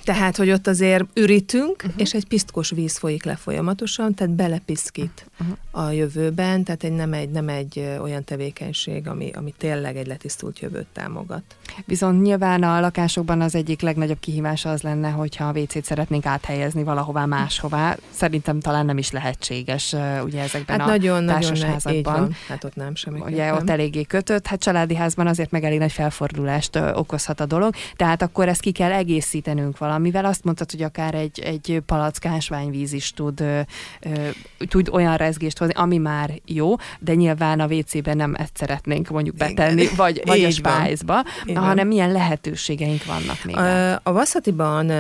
Tehát, 0.08 0.38
hogy 0.38 0.52
ott 0.52 0.68
azért 0.68 1.04
ürítünk, 1.14 1.76
uh-huh. 1.76 2.02
és 2.02 2.14
egy 2.14 2.28
piszkos 2.28 2.70
víz 2.70 2.98
folyik 2.98 3.24
le 3.24 3.36
folyamatosan, 3.36 4.14
tehát 4.14 4.34
belepiszkít 4.34 5.26
uh-huh. 5.40 5.58
a 5.88 5.92
jövőben, 5.92 6.64
tehát 6.64 6.84
egy, 6.84 6.92
nem, 6.92 7.14
egy, 7.14 7.30
nem 7.30 7.50
egy 7.50 7.98
olyan 8.02 8.24
tevékenység, 8.24 9.08
ami, 9.08 9.32
ami 9.34 9.54
tényleg 9.58 9.98
egy 9.98 10.08
letisztult 10.08 10.60
jövőt 10.60 10.88
támogat. 10.94 11.44
Viszont 11.86 12.22
nyilván 12.22 12.64
a 12.64 12.80
lakásokban 12.80 13.42
az 13.42 13.56
egyik 13.56 13.82
legnagyobb 13.82 14.20
kihívás 14.20 14.66
az 14.66 14.82
lenne, 14.82 15.10
hogyha 15.10 15.46
a 15.48 15.60
WC-t 15.60 15.84
szeretnénk 15.84 16.26
áthelyezni 16.26 16.84
valahová 16.84 17.26
máshová. 17.26 17.98
Szerintem 18.10 18.60
talán 18.60 18.86
nem 18.86 18.98
is 18.98 19.12
lehetséges 19.12 19.96
ugye 20.24 20.42
ezekben 20.42 20.80
hát 20.80 20.88
a 20.88 20.92
nagyon, 20.92 21.26
társasházakban. 21.26 22.14
Nagyon. 22.14 22.36
Hát 22.48 22.64
ott 22.64 22.76
nem 22.76 22.96
semmi. 22.96 23.20
Ugye 23.20 23.46
nem. 23.46 23.56
ott 23.56 23.70
eléggé 23.70 24.04
kötött, 24.04 24.48
hát 24.48 24.60
családi 24.60 24.96
házban 24.96 25.28
azért 25.28 25.52
meg 25.52 25.64
elég 25.64 25.80
nagy 25.80 25.92
felfordulást 25.92 26.76
okozhat 26.76 27.40
a 27.40 27.46
dolog, 27.46 27.74
tehát 27.96 28.22
akkor 28.22 28.48
ezt 28.48 28.62
ki 28.62 28.72
kell 28.72 28.92
egészítenünk 28.92 29.78
valami 29.78 29.96
amivel 29.98 30.26
azt 30.26 30.44
mondtad, 30.44 30.72
hogy 30.72 30.82
akár 30.82 31.16
egy, 31.16 31.40
egy 31.40 31.82
palack 31.86 32.26
ásványvíz 32.26 32.94
is 32.94 33.12
tud, 33.12 33.40
ö, 33.40 33.60
ö, 34.00 34.30
tud 34.68 34.90
olyan 34.92 35.18
rezgést 35.18 35.58
hozni, 35.58 35.74
ami 35.74 35.98
már 35.98 36.32
jó, 36.46 36.76
de 37.00 37.14
nyilván 37.14 37.60
a 37.60 37.66
WC-ben 37.66 38.18
nem 38.18 38.36
ezt 38.36 38.58
szeretnénk 38.58 39.10
mondjuk 39.10 39.36
betenni, 39.36 39.82
Igen. 39.82 39.96
vagy, 39.96 40.22
vagy 40.26 40.44
a 40.44 40.52
spájzba, 40.52 41.24
hanem 41.54 41.88
milyen 41.88 42.12
lehetőségeink 42.12 43.06
vannak 43.06 43.44
még. 43.44 43.58
A, 43.58 43.94
a 43.94 44.12
Vasszatiban 44.12 44.92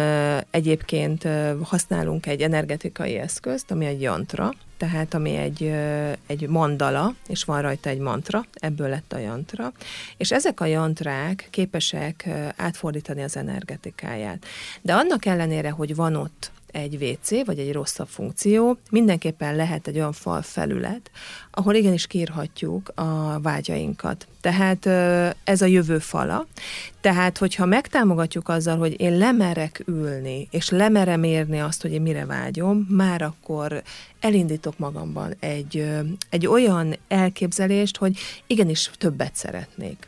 egyébként 0.51 1.27
használunk 1.62 2.25
egy 2.25 2.42
energetikai 2.42 3.16
eszközt, 3.16 3.72
ami 3.72 3.86
egy 3.86 4.01
jantra, 4.01 4.54
tehát 4.78 5.14
ami 5.14 5.36
egy, 5.36 5.74
egy 6.26 6.48
mandala, 6.48 7.14
és 7.28 7.44
van 7.44 7.62
rajta 7.62 7.90
egy 7.90 8.00
mantra, 8.00 8.46
ebből 8.54 8.90
lett 8.90 9.14
a 9.14 9.18
jantra, 9.18 9.72
és 10.18 10.32
ezek 10.32 10.60
a 10.60 10.66
jantrák 10.66 11.48
képesek 11.52 12.30
átfordítani 12.56 13.24
az 13.24 13.38
energetikáját. 13.38 14.46
De 14.82 14.94
annak 14.94 15.26
ellenére, 15.26 15.70
hogy 15.70 15.96
van 15.96 16.16
ott 16.16 16.52
egy 16.72 17.04
WC, 17.04 17.46
vagy 17.46 17.60
egy 17.60 17.72
rosszabb 17.72 18.08
funkció, 18.08 18.78
mindenképpen 18.90 19.56
lehet 19.56 19.88
egy 19.88 19.96
olyan 19.96 20.12
fal 20.12 20.42
felület, 20.42 21.12
ahol 21.52 21.76
igenis 21.76 22.08
kírhatjuk 22.08 22.92
a 22.96 23.40
vágyainkat. 23.40 24.28
Tehát 24.42 24.86
ez 25.44 25.62
a 25.62 25.66
jövő 25.66 26.00
fala. 26.00 26.48
Tehát, 27.02 27.38
hogyha 27.38 27.66
megtámogatjuk 27.66 28.50
azzal, 28.50 28.78
hogy 28.78 29.02
én 29.02 29.18
lemerek 29.18 29.84
ülni, 29.86 30.48
és 30.52 30.70
lemerem 30.70 31.24
érni 31.24 31.60
azt, 31.60 31.82
hogy 31.82 31.92
én 31.92 32.02
mire 32.02 32.26
vágyom, 32.26 32.88
már 32.90 33.22
akkor 33.22 33.84
elindítok 34.20 34.78
magamban 34.78 35.36
egy, 35.40 35.90
egy 36.30 36.48
olyan 36.48 36.98
elképzelést, 37.08 37.98
hogy 37.98 38.18
igenis 38.48 38.92
többet 38.98 39.36
szeretnék. 39.36 40.08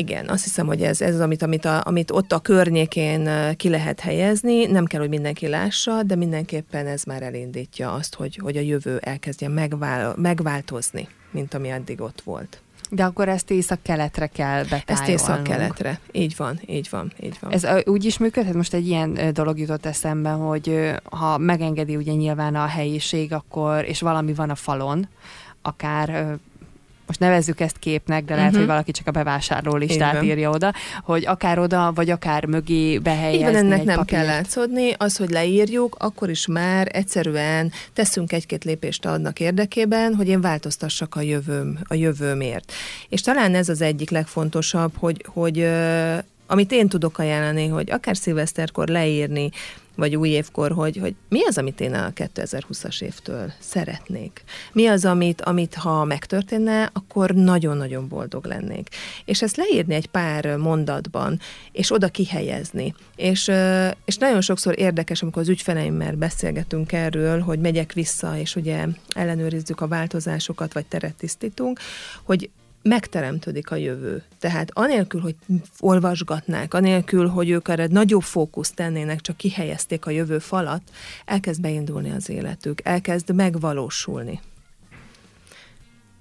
Igen, 0.00 0.28
azt 0.28 0.44
hiszem, 0.44 0.66
hogy 0.66 0.82
ez, 0.82 1.00
ez 1.00 1.14
az, 1.14 1.20
amit, 1.20 1.42
amit, 1.42 1.64
a, 1.64 1.80
amit 1.84 2.10
ott 2.10 2.32
a 2.32 2.38
környékén 2.38 3.54
ki 3.56 3.68
lehet 3.68 4.00
helyezni. 4.00 4.66
Nem 4.66 4.84
kell, 4.84 5.00
hogy 5.00 5.08
mindenki 5.08 5.46
lássa, 5.46 6.02
de 6.02 6.14
mindenképpen 6.14 6.86
ez 6.86 7.02
már 7.02 7.22
elindítja 7.22 7.92
azt, 7.92 8.14
hogy, 8.14 8.36
hogy 8.42 8.56
a 8.56 8.60
jövő 8.60 8.98
elkezdje 8.98 9.48
megvál, 9.48 10.14
megváltozni, 10.16 11.08
mint 11.30 11.54
ami 11.54 11.68
eddig 11.68 12.00
ott 12.00 12.20
volt. 12.20 12.60
De 12.90 13.04
akkor 13.04 13.28
ezt 13.28 13.50
észak-keletre 13.50 14.26
kell 14.26 14.62
betájolnunk. 14.62 14.90
Ezt 14.90 15.08
észak-keletre. 15.08 16.00
Így 16.12 16.34
van, 16.36 16.60
így 16.66 16.88
van, 16.90 17.12
így 17.20 17.36
van. 17.40 17.52
Ez 17.52 17.66
úgy 17.84 18.04
is 18.04 18.18
működhet? 18.18 18.54
Most 18.54 18.74
egy 18.74 18.86
ilyen 18.86 19.18
dolog 19.32 19.58
jutott 19.58 19.86
eszembe, 19.86 20.30
hogy 20.30 20.94
ha 21.04 21.38
megengedi 21.38 21.96
ugye 21.96 22.12
nyilván 22.12 22.54
a 22.54 22.66
helyiség, 22.66 23.32
akkor, 23.32 23.84
és 23.84 24.00
valami 24.00 24.34
van 24.34 24.50
a 24.50 24.54
falon, 24.54 25.08
akár 25.62 26.38
most 27.08 27.20
nevezzük 27.20 27.60
ezt 27.60 27.78
képnek, 27.78 28.24
de 28.24 28.34
lehet, 28.34 28.46
uh-huh. 28.46 28.58
hogy 28.58 28.68
valaki 28.68 28.90
csak 28.90 29.06
a 29.06 29.10
bevásárló 29.10 29.76
listát 29.76 30.22
írja 30.22 30.50
oda, 30.50 30.72
hogy 31.02 31.26
akár 31.26 31.58
oda, 31.58 31.92
vagy 31.94 32.10
akár 32.10 32.44
mögé 32.44 32.98
behelyezni 32.98 33.44
van, 33.44 33.54
ennek 33.54 33.84
nem 33.84 33.96
papírt. 33.96 34.18
kell 34.18 34.26
látszódni, 34.26 34.94
az, 34.98 35.16
hogy 35.16 35.30
leírjuk, 35.30 35.96
akkor 35.98 36.30
is 36.30 36.46
már 36.46 36.88
egyszerűen 36.92 37.72
teszünk 37.92 38.32
egy-két 38.32 38.64
lépést 38.64 39.06
adnak 39.06 39.40
érdekében, 39.40 40.14
hogy 40.14 40.28
én 40.28 40.40
változtassak 40.40 41.14
a 41.14 41.20
jövőm, 41.20 41.78
a 41.88 41.94
jövőmért. 41.94 42.72
És 43.08 43.20
talán 43.20 43.54
ez 43.54 43.68
az 43.68 43.80
egyik 43.80 44.10
legfontosabb, 44.10 44.92
hogy, 44.96 45.24
hogy 45.26 45.68
amit 46.48 46.72
én 46.72 46.88
tudok 46.88 47.18
ajánlani, 47.18 47.66
hogy 47.66 47.90
akár 47.90 48.16
szilveszterkor 48.16 48.88
leírni, 48.88 49.50
vagy 49.98 50.16
új 50.16 50.28
évkor, 50.28 50.72
hogy, 50.72 50.96
hogy 50.96 51.14
mi 51.28 51.44
az, 51.44 51.58
amit 51.58 51.80
én 51.80 51.94
a 51.94 52.12
2020-as 52.14 53.02
évtől 53.02 53.52
szeretnék. 53.58 54.44
Mi 54.72 54.86
az, 54.86 55.04
amit, 55.04 55.40
amit 55.40 55.74
ha 55.74 56.04
megtörténne, 56.04 56.90
akkor 56.92 57.30
nagyon-nagyon 57.30 58.08
boldog 58.08 58.44
lennék. 58.44 58.88
És 59.24 59.42
ezt 59.42 59.56
leírni 59.56 59.94
egy 59.94 60.06
pár 60.06 60.56
mondatban, 60.56 61.40
és 61.72 61.92
oda 61.92 62.08
kihelyezni. 62.08 62.94
És, 63.16 63.50
és 64.04 64.16
nagyon 64.16 64.40
sokszor 64.40 64.78
érdekes, 64.78 65.22
amikor 65.22 65.42
az 65.42 65.48
ügyfeleimmel 65.48 66.14
beszélgetünk 66.14 66.92
erről, 66.92 67.40
hogy 67.40 67.58
megyek 67.58 67.92
vissza, 67.92 68.36
és 68.36 68.56
ugye 68.56 68.86
ellenőrizzük 69.08 69.80
a 69.80 69.88
változásokat, 69.88 70.72
vagy 70.72 70.86
teret 70.86 71.14
tisztítunk, 71.14 71.80
hogy 72.22 72.50
megteremtődik 72.82 73.70
a 73.70 73.76
jövő. 73.76 74.22
Tehát 74.38 74.70
anélkül, 74.72 75.20
hogy 75.20 75.34
olvasgatnák, 75.80 76.74
anélkül, 76.74 77.28
hogy 77.28 77.50
ők 77.50 77.68
erre 77.68 77.86
nagyobb 77.86 78.22
fókuszt 78.22 78.74
tennének, 78.74 79.20
csak 79.20 79.36
kihelyezték 79.36 80.06
a 80.06 80.10
jövő 80.10 80.38
falat, 80.38 80.82
elkezd 81.24 81.60
beindulni 81.60 82.10
az 82.10 82.28
életük, 82.28 82.80
elkezd 82.84 83.34
megvalósulni. 83.34 84.40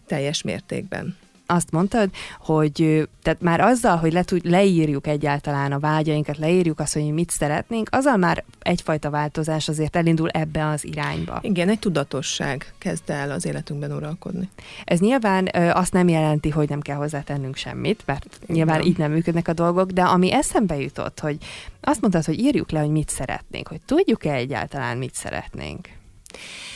Teljes 0.05 0.41
mértékben 0.41 1.15
azt 1.47 1.71
mondtad, 1.71 2.09
hogy 2.39 3.07
tehát 3.21 3.41
már 3.41 3.59
azzal, 3.59 3.97
hogy 3.97 4.13
le 4.13 4.23
tud, 4.23 4.45
leírjuk 4.45 5.07
egyáltalán 5.07 5.71
a 5.71 5.79
vágyainkat, 5.79 6.37
leírjuk 6.37 6.79
azt, 6.79 6.93
hogy 6.93 7.13
mit 7.13 7.29
szeretnénk, 7.29 7.87
azzal 7.91 8.17
már 8.17 8.43
egyfajta 8.59 9.09
változás 9.09 9.67
azért 9.67 9.95
elindul 9.95 10.29
ebbe 10.29 10.67
az 10.67 10.85
irányba. 10.85 11.39
Igen, 11.41 11.69
egy 11.69 11.79
tudatosság 11.79 12.73
kezd 12.77 13.09
el 13.09 13.31
az 13.31 13.45
életünkben 13.45 13.91
uralkodni. 13.91 14.49
Ez 14.83 14.99
nyilván 14.99 15.49
ö, 15.53 15.69
azt 15.69 15.93
nem 15.93 16.07
jelenti, 16.07 16.49
hogy 16.49 16.69
nem 16.69 16.81
kell 16.81 16.95
hozzátennünk 16.95 17.55
semmit, 17.55 18.03
mert 18.05 18.39
Igen. 18.43 18.55
nyilván 18.55 18.81
így 18.81 18.97
nem 18.97 19.11
működnek 19.11 19.47
a 19.47 19.53
dolgok, 19.53 19.91
de 19.91 20.03
ami 20.03 20.33
eszembe 20.33 20.79
jutott, 20.79 21.19
hogy 21.19 21.37
azt 21.81 22.01
mondtad, 22.01 22.25
hogy 22.25 22.39
írjuk 22.39 22.71
le, 22.71 22.79
hogy 22.79 22.89
mit 22.89 23.09
szeretnénk, 23.09 23.67
hogy 23.67 23.81
tudjuk-e 23.85 24.33
egyáltalán, 24.33 24.97
mit 24.97 25.13
szeretnénk? 25.13 25.87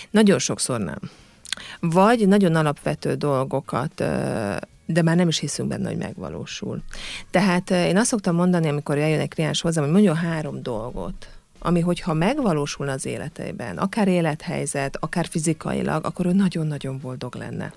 Nagyon 0.10 0.40
sokszor 0.40 0.80
nem 0.80 1.00
vagy 1.79 2.27
nagyon 2.27 2.55
alapvető 2.55 3.15
dolgokat 3.15 4.03
de 4.86 5.01
már 5.01 5.15
nem 5.15 5.27
is 5.27 5.39
hiszünk 5.39 5.70
benne, 5.70 5.88
hogy 5.88 5.98
megvalósul. 5.98 6.81
Tehát 7.29 7.70
én 7.70 7.98
azt 7.98 8.10
szoktam 8.10 8.36
mondani, 8.36 8.67
amikor 8.67 8.98
eljön 8.98 9.20
egy 9.20 9.29
kliens 9.29 9.62
hozzám, 9.62 9.84
hogy 9.84 9.93
mondjon 9.93 10.15
három 10.15 10.63
dolgot, 10.63 11.27
ami 11.60 11.79
hogyha 11.79 12.13
megvalósul 12.13 12.89
az 12.89 13.05
életeiben, 13.05 13.77
akár 13.77 14.08
élethelyzet, 14.08 14.98
akár 15.00 15.25
fizikailag, 15.29 16.05
akkor 16.05 16.25
ő 16.25 16.31
nagyon-nagyon 16.31 17.00
boldog 17.01 17.36
lenne 17.36 17.74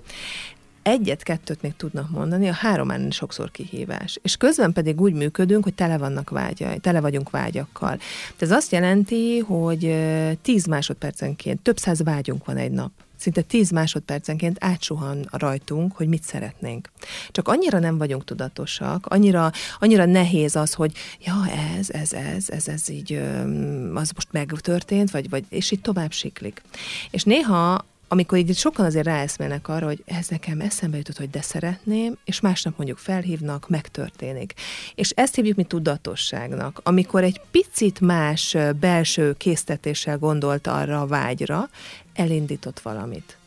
egyet-kettőt 0.85 1.61
még 1.61 1.75
tudnak 1.75 2.09
mondani, 2.09 2.47
a 2.47 2.53
három 2.53 2.87
már 2.87 2.99
sokszor 3.09 3.51
kihívás. 3.51 4.19
És 4.21 4.37
közben 4.37 4.73
pedig 4.73 5.01
úgy 5.01 5.13
működünk, 5.13 5.63
hogy 5.63 5.73
tele 5.73 5.97
vannak 5.97 6.29
vágyai, 6.29 6.77
tele 6.77 6.99
vagyunk 6.99 7.29
vágyakkal. 7.29 7.99
Ez 8.37 8.51
azt 8.51 8.71
jelenti, 8.71 9.39
hogy 9.39 9.95
10 10.41 10.65
másodpercenként 10.65 11.61
több 11.61 11.77
száz 11.77 12.03
vágyunk 12.03 12.45
van 12.45 12.57
egy 12.57 12.71
nap 12.71 12.91
szinte 13.17 13.41
10 13.41 13.71
másodpercenként 13.71 14.57
átsuhan 14.59 15.27
rajtunk, 15.31 15.95
hogy 15.95 16.07
mit 16.07 16.23
szeretnénk. 16.23 16.89
Csak 17.31 17.47
annyira 17.47 17.79
nem 17.79 17.97
vagyunk 17.97 18.23
tudatosak, 18.23 19.05
annyira, 19.05 19.51
annyira 19.79 20.05
nehéz 20.05 20.55
az, 20.55 20.73
hogy 20.73 20.91
ja, 21.25 21.45
ez, 21.77 21.89
ez, 21.89 22.13
ez, 22.13 22.49
ez, 22.49 22.67
ez 22.67 22.89
így, 22.89 23.13
az 23.93 24.11
most 24.15 24.27
megtörtént, 24.31 25.11
vagy, 25.11 25.29
vagy, 25.29 25.45
és 25.49 25.71
így 25.71 25.81
tovább 25.81 26.11
siklik. 26.11 26.61
És 27.11 27.23
néha 27.23 27.85
amikor 28.07 28.37
így 28.37 28.55
sokan 28.55 28.85
azért 28.85 29.05
ráeszmélnek 29.05 29.67
arra, 29.67 29.85
hogy 29.85 30.03
ez 30.05 30.27
nekem 30.27 30.59
eszembe 30.59 30.97
jutott, 30.97 31.17
hogy 31.17 31.29
de 31.29 31.41
szeretném, 31.41 32.17
és 32.25 32.39
másnap 32.39 32.77
mondjuk 32.77 32.97
felhívnak, 32.97 33.69
megtörténik. 33.69 34.53
És 34.95 35.09
ezt 35.09 35.35
hívjuk 35.35 35.55
mi 35.55 35.63
tudatosságnak, 35.63 36.79
amikor 36.83 37.23
egy 37.23 37.41
picit 37.51 37.99
más 37.99 38.57
belső 38.79 39.33
késztetéssel 39.33 40.17
gondolt 40.17 40.67
arra 40.67 41.01
a 41.01 41.07
vágyra, 41.07 41.69
elindított 42.15 42.79
valamit. 42.79 43.37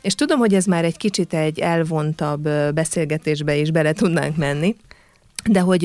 És 0.00 0.14
tudom, 0.14 0.38
hogy 0.38 0.54
ez 0.54 0.64
már 0.64 0.84
egy 0.84 0.96
kicsit 0.96 1.34
egy 1.34 1.58
elvontabb 1.58 2.48
beszélgetésbe 2.74 3.56
is 3.56 3.70
bele 3.70 3.92
tudnánk 3.92 4.36
menni, 4.36 4.76
de 5.44 5.60
hogy, 5.60 5.82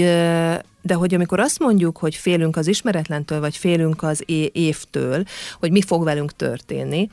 de 0.81 0.93
hogy 0.93 1.13
amikor 1.13 1.39
azt 1.39 1.59
mondjuk, 1.59 1.97
hogy 1.97 2.15
félünk 2.15 2.57
az 2.57 2.67
ismeretlentől, 2.67 3.39
vagy 3.39 3.57
félünk 3.57 4.03
az 4.03 4.23
évtől, 4.51 5.23
hogy 5.59 5.71
mi 5.71 5.81
fog 5.81 6.03
velünk 6.03 6.35
történni, 6.35 7.09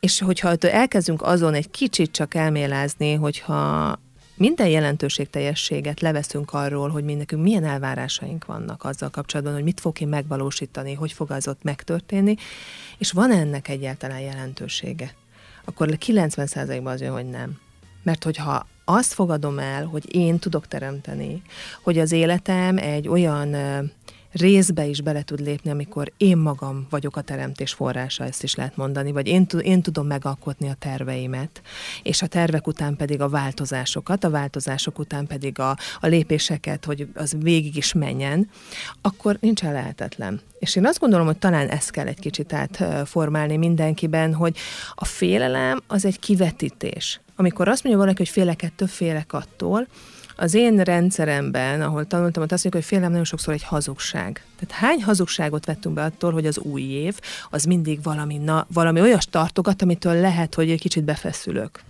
és 0.00 0.20
hogyha 0.20 0.54
elkezdünk 0.60 1.22
azon 1.22 1.54
egy 1.54 1.70
kicsit 1.70 2.10
csak 2.10 2.34
elmélázni, 2.34 3.14
hogyha 3.14 3.98
minden 4.36 4.68
jelentőségteljességet 4.68 6.00
leveszünk 6.00 6.52
arról, 6.52 6.88
hogy 6.88 7.04
mi 7.04 7.14
nekünk 7.14 7.42
milyen 7.42 7.64
elvárásaink 7.64 8.44
vannak 8.44 8.84
azzal 8.84 9.10
kapcsolatban, 9.10 9.54
hogy 9.54 9.64
mit 9.64 9.80
fog 9.80 10.00
én 10.00 10.08
megvalósítani, 10.08 10.94
hogy 10.94 11.12
fog 11.12 11.30
az 11.30 11.48
ott 11.48 11.62
megtörténni, 11.62 12.36
és 12.98 13.12
van 13.12 13.32
ennek 13.32 13.68
egyáltalán 13.68 14.20
jelentősége, 14.20 15.14
akkor 15.64 15.88
90%-ban 15.90 16.92
az 16.92 17.00
jön, 17.00 17.12
hogy 17.12 17.30
nem. 17.30 17.58
Mert 18.02 18.24
hogyha 18.24 18.66
azt 18.84 19.12
fogadom 19.12 19.58
el, 19.58 19.84
hogy 19.84 20.14
én 20.14 20.38
tudok 20.38 20.68
teremteni, 20.68 21.42
hogy 21.82 21.98
az 21.98 22.12
életem 22.12 22.78
egy 22.78 23.08
olyan 23.08 23.54
részbe 24.36 24.86
is 24.86 25.00
bele 25.00 25.22
tud 25.22 25.40
lépni, 25.40 25.70
amikor 25.70 26.12
én 26.16 26.36
magam 26.36 26.86
vagyok 26.90 27.16
a 27.16 27.20
teremtés 27.20 27.72
forrása, 27.72 28.24
ezt 28.24 28.42
is 28.42 28.54
lehet 28.54 28.76
mondani, 28.76 29.12
vagy 29.12 29.26
én, 29.26 29.46
én 29.60 29.82
tudom 29.82 30.06
megalkotni 30.06 30.68
a 30.68 30.76
terveimet, 30.78 31.62
és 32.02 32.22
a 32.22 32.26
tervek 32.26 32.66
után 32.66 32.96
pedig 32.96 33.20
a 33.20 33.28
változásokat, 33.28 34.24
a 34.24 34.30
változások 34.30 34.98
után 34.98 35.26
pedig 35.26 35.58
a, 35.58 35.76
a 36.00 36.06
lépéseket, 36.06 36.84
hogy 36.84 37.08
az 37.14 37.36
végig 37.38 37.76
is 37.76 37.92
menjen, 37.92 38.50
akkor 39.00 39.36
nincsen 39.40 39.72
lehetetlen. 39.72 40.40
És 40.58 40.76
én 40.76 40.86
azt 40.86 41.00
gondolom, 41.00 41.26
hogy 41.26 41.38
talán 41.38 41.68
ezt 41.68 41.90
kell 41.90 42.06
egy 42.06 42.20
kicsit 42.20 42.52
átformálni 42.52 43.56
mindenkiben, 43.56 44.34
hogy 44.34 44.56
a 44.94 45.04
félelem 45.04 45.82
az 45.86 46.04
egy 46.04 46.18
kivetítés. 46.18 47.20
Amikor 47.36 47.68
azt 47.68 47.82
mondja 47.82 48.02
valaki, 48.02 48.18
hogy 48.18 48.32
félek 48.32 48.62
ettől, 48.62 48.88
félek 48.88 49.32
attól, 49.32 49.86
az 50.36 50.54
én 50.54 50.76
rendszeremben, 50.80 51.82
ahol 51.82 52.06
tanultam, 52.06 52.42
azt 52.42 52.50
mondjuk, 52.50 52.74
hogy 52.74 52.84
félelem 52.84 53.10
nagyon 53.10 53.24
sokszor 53.24 53.54
egy 53.54 53.62
hazugság. 53.62 54.44
Tehát 54.58 54.84
hány 54.84 55.02
hazugságot 55.02 55.64
vettünk 55.64 55.94
be 55.94 56.02
attól, 56.02 56.32
hogy 56.32 56.46
az 56.46 56.58
új 56.58 56.82
év, 56.82 57.18
az 57.50 57.64
mindig 57.64 58.02
valami, 58.02 58.36
na, 58.36 58.66
valami 58.72 59.00
olyas 59.00 59.26
tartogat, 59.26 59.82
amitől 59.82 60.20
lehet, 60.20 60.54
hogy 60.54 60.70
egy 60.70 60.80
kicsit 60.80 61.04
befeszülök. 61.04 61.80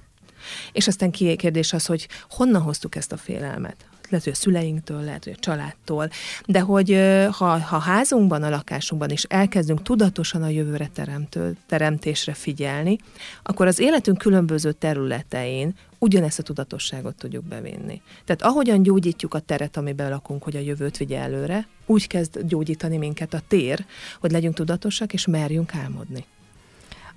És 0.73 0.87
aztán 0.87 1.11
kérdés 1.11 1.73
az, 1.73 1.87
hogy 1.87 2.09
honnan 2.31 2.63
hoztuk 2.63 2.97
ezt 2.97 3.13
a 3.13 3.17
félelmet? 3.17 3.77
Lehet, 4.11 4.25
hogy 4.25 4.33
a 4.33 4.42
szüleinktől, 4.42 5.01
lehet, 5.01 5.25
hogy 5.25 5.33
a 5.37 5.40
családtól, 5.40 6.11
de 6.47 6.61
hogy 6.61 6.99
ha, 7.31 7.59
ha 7.59 7.79
házunkban, 7.79 8.42
a 8.42 8.51
lakásunkban 8.51 9.11
is 9.11 9.23
elkezdünk 9.23 9.83
tudatosan 9.83 10.42
a 10.42 10.49
jövőre 10.49 10.87
teremtő, 10.87 11.57
teremtésre 11.66 12.35
figyelni, 12.35 12.99
akkor 13.42 13.66
az 13.66 13.79
életünk 13.79 14.19
különböző 14.19 14.73
területein 14.73 15.75
ugyanezt 15.99 16.38
a 16.38 16.42
tudatosságot 16.42 17.14
tudjuk 17.14 17.45
bevinni. 17.45 18.03
Tehát 18.25 18.42
ahogyan 18.42 18.83
gyógyítjuk 18.83 19.35
a 19.35 19.38
teret, 19.38 19.77
amiben 19.77 20.11
lakunk, 20.11 20.42
hogy 20.42 20.57
a 20.57 20.61
jövőt 20.61 20.97
vigye 20.97 21.19
előre, 21.19 21.69
úgy 21.87 22.07
kezd 22.07 22.40
gyógyítani 22.47 22.97
minket 22.97 23.35
a 23.35 23.42
tér, 23.49 23.85
hogy 24.21 24.31
legyünk 24.31 24.55
tudatosak 24.55 25.12
és 25.12 25.27
merjünk 25.27 25.75
álmodni. 25.75 26.25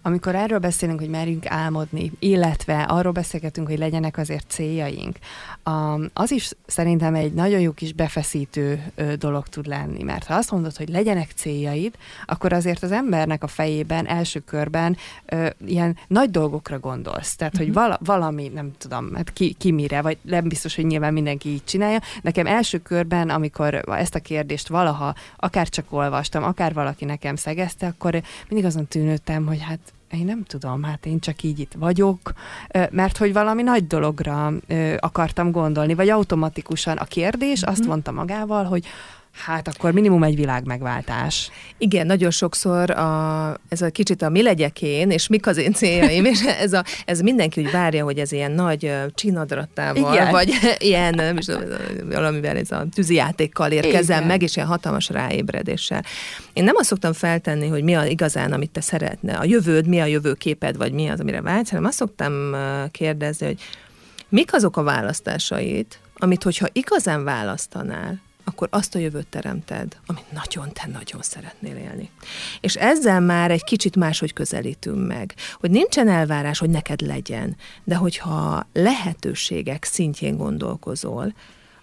Amikor 0.02 0.36
erről 0.36 0.60
beszélünk, 0.60 1.00
hogy 1.00 1.10
merjünk 1.10 1.46
álmodni, 1.46 2.12
illetve 2.20 2.82
arról 2.82 3.12
beszélgetünk, 3.12 3.68
hogy 3.68 3.78
legyenek 3.78 4.18
azért 4.18 4.50
céljaink, 4.50 5.18
az 6.14 6.32
is 6.32 6.52
szerintem 6.66 7.16
egy 7.16 7.34
nagyon 7.34 7.60
jó 7.60 7.72
kis 7.72 7.94
befeszítő 7.94 8.92
dolog 9.18 9.48
tud 9.48 9.68
lenni, 9.68 10.04
mert 10.04 10.26
ha 10.26 10.34
azt 10.34 10.52
mondod, 10.52 10.76
hogy 10.76 10.90
legyenek 10.90 11.32
céljaid, 11.36 11.96
akkor 12.26 12.54
azért 12.54 12.84
az 12.84 12.92
embernek 12.92 13.44
a 13.44 13.48
fejében 13.48 14.08
első 14.08 14.40
körben 14.40 14.98
ilyen 15.66 15.98
nagy 16.08 16.32
dolgokra 16.32 16.80
gondolsz. 16.80 17.36
Tehát, 17.36 17.58
hogy 17.58 17.66
mhm. 17.66 17.76
vala, 17.76 18.00
valami, 18.04 18.48
nem 18.48 18.72
tudom, 18.78 19.16
hát 19.16 19.34
ki, 19.34 19.56
ki 19.58 19.72
mire, 19.72 20.02
vagy 20.02 20.18
nem 20.22 20.48
biztos, 20.48 20.76
hogy 20.76 20.86
nyilván 20.86 21.14
mindenki 21.14 21.50
így 21.50 21.64
csinálja. 21.64 22.00
Nekem 22.22 22.48
első 22.48 22.78
körben, 22.78 23.30
amikor 23.30 23.74
ezt 23.74 24.16
a 24.16 24.20
kérdést 24.20 24.68
valaha 24.68 25.16
akár 25.36 25.70
csak 25.70 25.86
olvastam, 25.90 26.44
akár 26.44 26.74
valaki 26.74 27.06
nekem 27.06 27.36
szegezte, 27.36 27.88
akkor 27.88 28.22
mindig 28.50 28.66
azon 28.66 28.88
tűnődtem, 28.88 29.46
hogy 29.46 29.62
hát 29.62 29.80
én 30.12 30.26
nem 30.26 30.44
tudom, 30.44 30.84
hát 30.84 31.06
én 31.06 31.20
csak 31.20 31.44
így 31.44 31.60
itt 31.60 31.74
vagyok, 31.78 32.34
mert 32.92 33.18
hogy 33.18 33.34
valami 33.34 33.62
nagy 33.62 33.88
dologra 33.88 34.54
akartam 34.98 35.52
gondolni, 35.52 35.94
vagy 35.94 36.10
automatikusan 36.10 36.98
a 36.98 37.06
kérdés 37.06 37.64
azt 37.64 37.80
mhm. 37.80 37.88
mondta 37.88 38.12
magával, 38.12 38.64
hogy 38.64 38.86
Hát 39.32 39.68
akkor 39.68 39.92
minimum 39.92 40.24
egy 40.24 40.36
világ 40.36 40.66
megváltás. 40.66 41.52
Igen, 41.78 42.06
nagyon 42.06 42.32
sokszor 42.32 42.92
a, 42.92 43.54
ez 43.70 43.82
a 43.82 43.90
kicsit 43.90 44.22
a 44.22 44.30
mi 44.30 44.42
legyek 44.42 44.82
én, 44.82 45.10
és 45.10 45.28
mik 45.28 45.48
az 45.48 45.58
én 45.58 45.74
céljaim, 45.74 46.26
és 46.26 46.42
ez, 46.42 46.74
a, 46.74 46.84
ez 47.06 47.20
mindenki 47.20 47.62
úgy 47.62 47.72
várja, 47.72 48.04
hogy 48.04 48.20
ez 48.20 48.32
ilyen 48.32 48.52
nagy 48.52 48.92
csinadrattával, 49.14 50.14
Igen. 50.14 50.32
vagy 50.32 50.52
ilyen, 50.78 51.38
is, 51.38 51.46
valamivel 52.10 52.58
ez 52.58 52.72
a 52.72 52.86
tűzijátékkal 52.94 53.72
érkezem 53.72 54.18
Igen. 54.18 54.28
meg, 54.28 54.42
és 54.42 54.56
ilyen 54.56 54.68
hatalmas 54.68 55.10
ráébredéssel. 55.10 56.04
Én 56.54 56.64
nem 56.64 56.76
azt 56.78 56.88
szoktam 56.88 57.14
feltenni, 57.14 57.68
hogy 57.68 57.84
mi 57.84 57.96
a 57.96 58.06
igazán, 58.06 58.52
amit 58.52 58.72
te 58.72 58.82
szeretne, 58.82 59.34
a 59.34 59.44
jövőd, 59.44 59.88
mi 59.88 60.00
a 60.00 60.06
jövőképed, 60.06 60.78
vagy 60.78 60.92
mi 60.92 61.08
az, 61.08 61.20
amire 61.20 61.42
vágysz, 61.42 61.70
hanem 61.70 61.86
azt 61.86 61.98
szoktam 61.98 62.56
kérdezni, 62.92 63.46
hogy 63.46 63.60
mik 64.30 64.54
azok 64.54 64.78
a 64.78 64.84
választásaid, 64.84 65.86
amit, 66.18 66.44
hogyha 66.44 66.68
igazán 66.72 67.24
választanál, 67.24 68.22
akkor 68.44 68.68
azt 68.72 68.96
a 68.96 69.00
jövőt 69.00 69.28
teremted, 69.28 69.98
amit 70.06 70.32
nagyon, 70.32 70.74
te 70.74 70.88
nagyon 70.92 71.22
szeretnél 71.22 71.76
élni. 71.76 72.10
És 72.62 72.76
ezzel 72.76 73.20
már 73.20 73.52
egy 73.52 73.64
kicsit 73.64 73.96
máshogy 73.96 74.34
közelítünk 74.34 75.08
meg, 75.08 75.36
hogy 75.60 75.72
nincsen 75.72 76.08
elvárás, 76.08 76.60
hogy 76.60 76.70
neked 76.70 77.02
legyen, 77.02 77.56
de 77.84 77.96
hogyha 77.96 78.68
lehetőségek 78.74 79.84
szintjén 79.84 80.38
gondolkozol, 80.38 81.34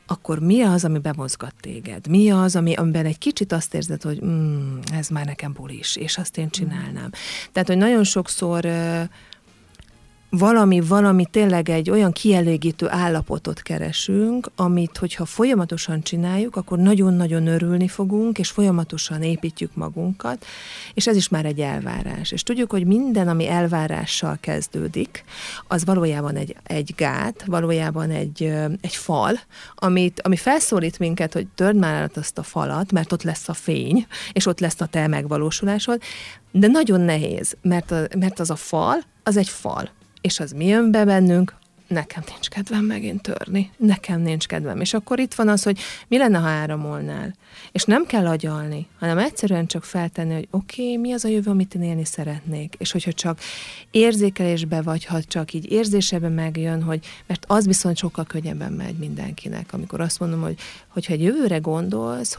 akkor 0.06 0.38
mi 0.38 0.62
az, 0.62 0.84
ami 0.84 0.98
bemozgat 0.98 1.54
téged? 1.60 2.06
Mi 2.06 2.30
az, 2.30 2.56
ami, 2.56 2.74
amiben 2.74 3.06
egy 3.06 3.18
kicsit 3.18 3.52
azt 3.52 3.74
érzed, 3.74 4.02
hogy 4.02 4.24
mm, 4.24 4.78
ez 4.92 5.08
már 5.08 5.24
nekem 5.24 5.52
bulis, 5.52 5.96
és 5.96 6.18
azt 6.18 6.38
én 6.38 6.50
csinálnám. 6.50 7.10
Tehát, 7.52 7.68
hogy 7.68 7.76
nagyon 7.76 8.04
sokszor 8.04 8.68
valami, 10.38 10.80
valami 10.80 11.24
tényleg 11.24 11.68
egy 11.68 11.90
olyan 11.90 12.12
kielégítő 12.12 12.88
állapotot 12.90 13.62
keresünk, 13.62 14.50
amit, 14.56 14.96
hogyha 14.96 15.24
folyamatosan 15.24 16.02
csináljuk, 16.02 16.56
akkor 16.56 16.78
nagyon-nagyon 16.78 17.46
örülni 17.46 17.88
fogunk, 17.88 18.38
és 18.38 18.50
folyamatosan 18.50 19.22
építjük 19.22 19.74
magunkat, 19.74 20.44
és 20.94 21.06
ez 21.06 21.16
is 21.16 21.28
már 21.28 21.44
egy 21.44 21.60
elvárás. 21.60 22.30
És 22.30 22.42
tudjuk, 22.42 22.70
hogy 22.70 22.86
minden, 22.86 23.28
ami 23.28 23.48
elvárással 23.48 24.36
kezdődik, 24.40 25.24
az 25.68 25.84
valójában 25.84 26.36
egy, 26.36 26.56
egy 26.62 26.94
gát, 26.96 27.44
valójában 27.46 28.10
egy, 28.10 28.42
egy 28.80 28.94
fal, 28.94 29.32
amit, 29.74 30.20
ami 30.20 30.36
felszólít 30.36 30.98
minket, 30.98 31.32
hogy 31.32 31.46
törd 31.54 31.76
már 31.76 32.02
át 32.02 32.16
azt 32.16 32.38
a 32.38 32.42
falat, 32.42 32.92
mert 32.92 33.12
ott 33.12 33.22
lesz 33.22 33.48
a 33.48 33.54
fény, 33.54 34.06
és 34.32 34.46
ott 34.46 34.60
lesz 34.60 34.80
a 34.80 34.86
te 34.86 35.06
megvalósulásod, 35.06 36.00
de 36.50 36.66
nagyon 36.66 37.00
nehéz, 37.00 37.56
mert, 37.62 37.90
a, 37.90 38.06
mert 38.18 38.40
az 38.40 38.50
a 38.50 38.56
fal, 38.56 38.98
az 39.22 39.36
egy 39.36 39.48
fal 39.48 39.90
és 40.26 40.40
az 40.40 40.52
mi 40.52 40.66
jön 40.66 40.90
be 40.90 41.04
bennünk? 41.04 41.54
Nekem 41.86 42.22
nincs 42.32 42.48
kedvem 42.48 42.84
megint 42.84 43.22
törni. 43.22 43.70
Nekem 43.76 44.20
nincs 44.20 44.46
kedvem. 44.46 44.80
És 44.80 44.94
akkor 44.94 45.18
itt 45.18 45.34
van 45.34 45.48
az, 45.48 45.62
hogy 45.62 45.78
mi 46.08 46.18
lenne, 46.18 46.38
ha 46.38 46.46
áramolnál. 46.46 47.34
És 47.72 47.84
nem 47.84 48.06
kell 48.06 48.26
agyalni, 48.26 48.86
hanem 48.98 49.18
egyszerűen 49.18 49.66
csak 49.66 49.84
feltenni, 49.84 50.34
hogy 50.34 50.48
oké, 50.50 50.82
okay, 50.82 50.96
mi 50.96 51.12
az 51.12 51.24
a 51.24 51.28
jövő, 51.28 51.50
amit 51.50 51.74
én 51.74 51.82
élni 51.82 52.04
szeretnék. 52.04 52.74
És 52.78 52.92
hogyha 52.92 53.12
csak 53.12 53.38
érzékelésbe 53.90 54.82
vagy, 54.82 55.04
ha 55.04 55.22
csak 55.22 55.52
így 55.52 55.70
érzésebe 55.72 56.28
megjön, 56.28 56.82
hogy, 56.82 57.06
mert 57.26 57.44
az 57.48 57.66
viszont 57.66 57.96
sokkal 57.96 58.24
könnyebben 58.24 58.72
megy 58.72 58.96
mindenkinek, 58.96 59.72
amikor 59.72 60.00
azt 60.00 60.20
mondom, 60.20 60.40
hogy 60.40 60.58
hogyha 60.88 61.12
egy 61.12 61.22
jövőre 61.22 61.58
gondolsz, 61.58 62.38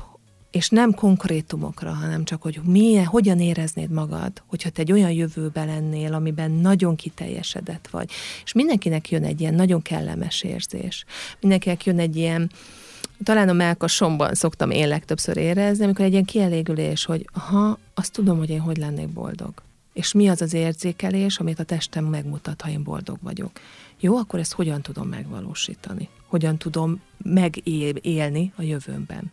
és 0.51 0.69
nem 0.69 0.93
konkrétumokra, 0.93 1.93
hanem 1.93 2.23
csak, 2.23 2.41
hogy 2.41 2.59
milyen, 2.63 3.05
hogyan 3.05 3.39
éreznéd 3.39 3.89
magad, 3.89 4.31
hogyha 4.45 4.69
te 4.69 4.81
egy 4.81 4.91
olyan 4.91 5.11
jövőben 5.11 5.67
lennél, 5.67 6.13
amiben 6.13 6.51
nagyon 6.51 6.95
kiteljesedett 6.95 7.87
vagy. 7.91 8.09
És 8.43 8.53
mindenkinek 8.53 9.09
jön 9.09 9.23
egy 9.23 9.41
ilyen 9.41 9.53
nagyon 9.53 9.81
kellemes 9.81 10.43
érzés. 10.43 11.05
Mindenkinek 11.39 11.85
jön 11.85 11.99
egy 11.99 12.15
ilyen, 12.15 12.51
talán 13.23 13.49
a 13.49 13.53
melkasomban 13.53 14.33
szoktam 14.33 14.71
én 14.71 14.87
legtöbbször 14.87 15.37
érezni, 15.37 15.83
amikor 15.83 16.05
egy 16.05 16.11
ilyen 16.11 16.25
kielégülés, 16.25 17.05
hogy 17.05 17.29
aha, 17.33 17.79
azt 17.93 18.11
tudom, 18.11 18.37
hogy 18.37 18.49
én 18.49 18.59
hogy 18.59 18.77
lennék 18.77 19.09
boldog. 19.09 19.53
És 19.93 20.13
mi 20.13 20.27
az 20.27 20.41
az 20.41 20.53
érzékelés, 20.53 21.39
amit 21.39 21.59
a 21.59 21.63
testem 21.63 22.05
megmutat, 22.05 22.61
ha 22.61 22.69
én 22.69 22.83
boldog 22.83 23.17
vagyok. 23.21 23.51
Jó, 23.99 24.17
akkor 24.17 24.39
ezt 24.39 24.53
hogyan 24.53 24.81
tudom 24.81 25.07
megvalósítani? 25.07 26.09
Hogyan 26.27 26.57
tudom 26.57 27.01
megélni 27.23 28.53
a 28.55 28.61
jövőmben? 28.61 29.31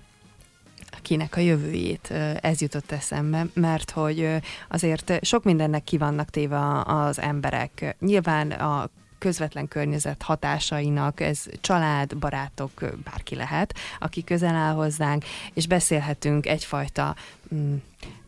Kinek 1.04 1.36
a 1.36 1.40
jövőjét, 1.40 2.10
ez 2.40 2.60
jutott 2.60 2.92
eszembe, 2.92 3.46
mert 3.54 3.90
hogy 3.90 4.28
azért 4.68 5.24
sok 5.24 5.44
mindennek 5.44 5.84
ki 5.84 5.98
vannak 5.98 6.30
téve 6.30 6.82
az 6.84 7.20
emberek. 7.20 7.96
Nyilván 8.00 8.50
a 8.50 8.88
közvetlen 9.18 9.68
környezet 9.68 10.22
hatásainak, 10.22 11.20
ez 11.20 11.44
család, 11.60 12.16
barátok, 12.16 12.70
bárki 13.04 13.34
lehet, 13.34 13.74
aki 13.98 14.24
közel 14.24 14.54
áll 14.54 14.74
hozzánk, 14.74 15.24
és 15.54 15.66
beszélhetünk 15.66 16.46
egyfajta 16.46 17.14
mm, 17.54 17.74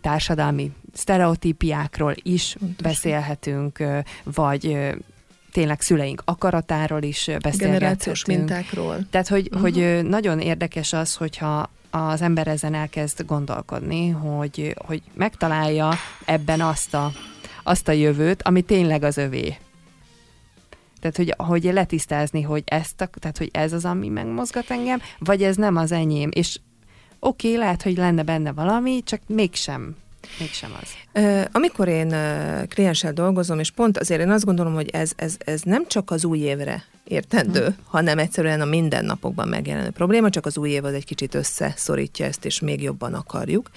társadalmi 0.00 0.72
sztereotípiákról 0.92 2.14
is 2.22 2.56
beszélhetünk, 2.82 3.82
vagy 4.24 4.78
tényleg 5.52 5.80
szüleink 5.80 6.22
akaratáról 6.24 7.02
is 7.02 7.24
beszélgethetünk. 7.24 7.72
Generációs 7.72 8.24
mintákról. 8.24 9.06
Tehát, 9.10 9.28
hogy, 9.28 9.46
uh-huh. 9.46 9.60
hogy 9.60 10.08
nagyon 10.08 10.40
érdekes 10.40 10.92
az, 10.92 11.14
hogyha 11.14 11.70
az 11.90 12.22
ember 12.22 12.46
ezen 12.46 12.74
elkezd 12.74 13.24
gondolkodni, 13.26 14.08
hogy, 14.08 14.74
hogy 14.86 15.02
megtalálja 15.14 15.92
ebben 16.24 16.60
azt 16.60 16.94
a, 16.94 17.12
azt 17.62 17.88
a 17.88 17.92
jövőt, 17.92 18.42
ami 18.42 18.62
tényleg 18.62 19.02
az 19.02 19.16
övé. 19.16 19.56
Tehát, 21.00 21.16
hogy, 21.16 21.34
hogy 21.36 21.72
letisztázni, 21.72 22.42
hogy, 22.42 22.62
ezt 22.66 23.00
a, 23.00 23.06
tehát, 23.06 23.38
hogy 23.38 23.50
ez 23.52 23.72
az, 23.72 23.84
ami 23.84 24.08
megmozgat 24.08 24.70
engem, 24.70 25.00
vagy 25.18 25.42
ez 25.42 25.56
nem 25.56 25.76
az 25.76 25.92
enyém. 25.92 26.30
És 26.32 26.58
oké, 27.18 27.46
okay, 27.48 27.60
lehet, 27.60 27.82
hogy 27.82 27.96
lenne 27.96 28.22
benne 28.22 28.52
valami, 28.52 29.02
csak 29.02 29.20
mégsem 29.26 29.96
Mégsem 30.38 30.70
az. 30.80 31.22
Amikor 31.52 31.88
én 31.88 32.14
klienssel 32.68 33.12
dolgozom, 33.12 33.58
és 33.58 33.70
pont 33.70 33.98
azért 33.98 34.20
én 34.20 34.30
azt 34.30 34.44
gondolom, 34.44 34.74
hogy 34.74 34.88
ez, 34.90 35.10
ez, 35.16 35.36
ez 35.38 35.60
nem 35.62 35.86
csak 35.86 36.10
az 36.10 36.24
új 36.24 36.38
évre 36.38 36.84
értendő, 37.04 37.64
hmm. 37.64 37.76
hanem 37.84 38.18
egyszerűen 38.18 38.60
a 38.60 38.64
mindennapokban 38.64 39.48
megjelenő 39.48 39.90
probléma, 39.90 40.30
csak 40.30 40.46
az 40.46 40.58
új 40.58 40.70
év 40.70 40.84
az 40.84 40.92
egy 40.92 41.04
kicsit 41.04 41.34
összeszorítja 41.34 42.26
ezt, 42.26 42.44
és 42.44 42.60
még 42.60 42.82
jobban 42.82 43.14
akarjuk. 43.14 43.70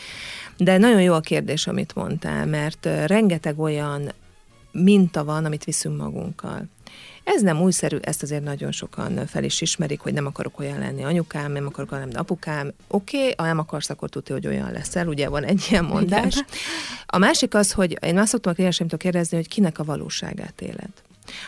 De 0.57 0.77
nagyon 0.77 1.01
jó 1.01 1.13
a 1.13 1.19
kérdés, 1.19 1.67
amit 1.67 1.95
mondtál, 1.95 2.45
mert 2.45 2.85
rengeteg 3.05 3.59
olyan 3.59 4.11
minta 4.71 5.23
van, 5.23 5.45
amit 5.45 5.63
viszünk 5.63 5.97
magunkkal. 5.97 6.65
Ez 7.23 7.41
nem 7.41 7.61
újszerű, 7.61 7.97
ezt 8.01 8.23
azért 8.23 8.43
nagyon 8.43 8.71
sokan 8.71 9.25
fel 9.27 9.43
is 9.43 9.61
ismerik, 9.61 9.99
hogy 9.99 10.13
nem 10.13 10.25
akarok 10.25 10.59
olyan 10.59 10.79
lenni 10.79 11.03
anyukám, 11.03 11.51
nem 11.51 11.65
akarok 11.65 11.91
olyan 11.91 12.03
lenni 12.03 12.17
apukám. 12.17 12.73
Oké, 12.87 13.17
okay, 13.17 13.33
ha 13.37 13.45
nem 13.45 13.59
akarsz, 13.59 13.89
akkor 13.89 14.09
tudja, 14.09 14.35
hogy 14.35 14.47
olyan 14.47 14.71
leszel, 14.71 15.07
ugye 15.07 15.29
van 15.29 15.43
egy 15.43 15.67
ilyen 15.69 15.85
mondás. 15.85 16.33
Igen. 16.33 16.45
A 17.05 17.17
másik 17.17 17.53
az, 17.53 17.71
hogy 17.71 17.97
én 18.01 18.17
azt 18.17 18.29
szoktam 18.29 18.51
a 18.51 18.55
klienseimtől 18.55 18.99
kérdezni, 18.99 19.37
hogy 19.37 19.47
kinek 19.47 19.79
a 19.79 19.83
valóságát 19.83 20.61
éled. 20.61 20.91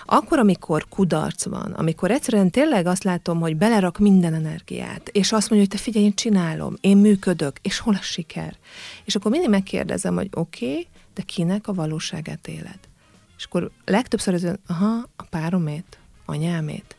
Akkor, 0.06 0.40
amikor 0.40 0.86
kudarc 0.90 1.46
van, 1.46 1.72
amikor 1.72 2.12
egyszerűen 2.12 2.50
tényleg 2.50 2.86
azt 2.86 3.04
látom, 3.04 3.40
hogy 3.40 3.56
belerak 3.56 3.98
minden 3.98 4.34
energiát, 4.34 5.10
és 5.12 5.32
azt 5.32 5.50
mondja, 5.50 5.68
hogy 5.70 5.78
te 5.78 5.84
figyelj, 5.84 6.06
én 6.06 6.14
csinálom, 6.14 6.76
én 6.82 6.98
működök, 6.98 7.58
és 7.62 7.80
hol 7.80 7.94
a 7.94 8.02
siker? 8.02 8.56
És 9.04 9.16
akkor 9.16 9.32
mindig 9.32 9.50
megkérdezem, 9.50 10.16
hogy 10.16 10.30
oké, 10.34 10.70
okay, 10.70 10.88
de 11.14 11.22
kinek 11.22 11.68
a 11.68 11.74
valóságát 11.74 12.48
éled? 12.48 12.80
És 13.42 13.48
akkor 13.48 13.72
legtöbbször 13.86 14.34
az, 14.34 14.48
aha, 14.68 15.10
a 15.16 15.24
páromét, 15.24 15.98
anyámét. 16.26 16.96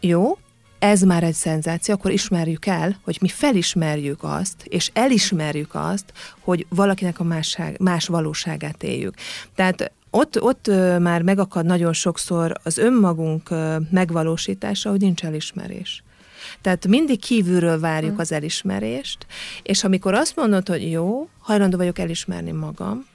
Jó, 0.00 0.38
ez 0.78 1.02
már 1.02 1.22
egy 1.22 1.34
szenzáció, 1.34 1.94
akkor 1.94 2.10
ismerjük 2.10 2.66
el, 2.66 2.98
hogy 3.04 3.18
mi 3.20 3.28
felismerjük 3.28 4.18
azt, 4.22 4.64
és 4.64 4.90
elismerjük 4.92 5.70
azt, 5.72 6.12
hogy 6.40 6.66
valakinek 6.68 7.20
a 7.20 7.24
másság, 7.24 7.80
más 7.80 8.06
valóságát 8.06 8.82
éljük. 8.82 9.14
Tehát 9.54 9.92
ott, 10.10 10.42
ott 10.42 10.66
már 10.98 11.22
megakad 11.22 11.66
nagyon 11.66 11.92
sokszor 11.92 12.52
az 12.62 12.78
önmagunk 12.78 13.48
megvalósítása, 13.90 14.90
hogy 14.90 15.00
nincs 15.00 15.24
elismerés. 15.24 16.02
Tehát 16.60 16.86
mindig 16.86 17.20
kívülről 17.20 17.80
várjuk 17.80 18.14
hm. 18.14 18.20
az 18.20 18.32
elismerést, 18.32 19.26
és 19.62 19.84
amikor 19.84 20.14
azt 20.14 20.36
mondod, 20.36 20.68
hogy 20.68 20.90
jó, 20.90 21.28
hajlandó 21.38 21.76
vagyok 21.76 21.98
elismerni 21.98 22.52
magam, 22.52 23.06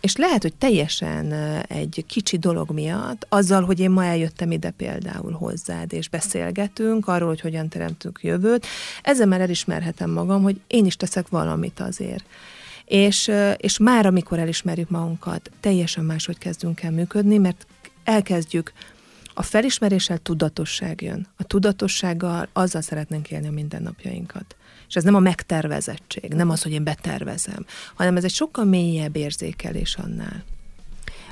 és 0.00 0.16
lehet, 0.16 0.42
hogy 0.42 0.54
teljesen 0.54 1.32
egy 1.68 2.04
kicsi 2.08 2.38
dolog 2.38 2.70
miatt, 2.70 3.26
azzal, 3.28 3.64
hogy 3.64 3.80
én 3.80 3.90
ma 3.90 4.04
eljöttem 4.04 4.50
ide 4.50 4.70
például 4.70 5.32
hozzád, 5.32 5.92
és 5.92 6.08
beszélgetünk 6.08 7.08
arról, 7.08 7.28
hogy 7.28 7.40
hogyan 7.40 7.68
teremtünk 7.68 8.18
jövőt, 8.22 8.66
ezzel 9.02 9.26
már 9.26 9.40
elismerhetem 9.40 10.10
magam, 10.10 10.42
hogy 10.42 10.60
én 10.66 10.86
is 10.86 10.96
teszek 10.96 11.28
valamit 11.28 11.80
azért. 11.80 12.24
És, 12.84 13.30
és 13.56 13.78
már 13.78 14.06
amikor 14.06 14.38
elismerjük 14.38 14.90
magunkat, 14.90 15.50
teljesen 15.60 16.04
máshogy 16.04 16.38
kezdünk 16.38 16.82
el 16.82 16.90
működni, 16.90 17.38
mert 17.38 17.66
elkezdjük 18.04 18.72
a 19.34 19.42
felismeréssel 19.42 20.18
tudatosság 20.18 21.02
jön. 21.02 21.26
A 21.36 21.44
tudatossággal 21.44 22.48
azzal 22.52 22.80
szeretnénk 22.80 23.30
élni 23.30 23.48
a 23.48 23.50
mindennapjainkat. 23.50 24.56
És 24.88 24.94
ez 24.94 25.04
nem 25.04 25.14
a 25.14 25.20
megtervezettség, 25.20 26.32
nem 26.34 26.50
az, 26.50 26.62
hogy 26.62 26.72
én 26.72 26.84
betervezem, 26.84 27.66
hanem 27.94 28.16
ez 28.16 28.24
egy 28.24 28.30
sokkal 28.30 28.64
mélyebb 28.64 29.16
érzékelés 29.16 29.94
annál. 29.94 30.44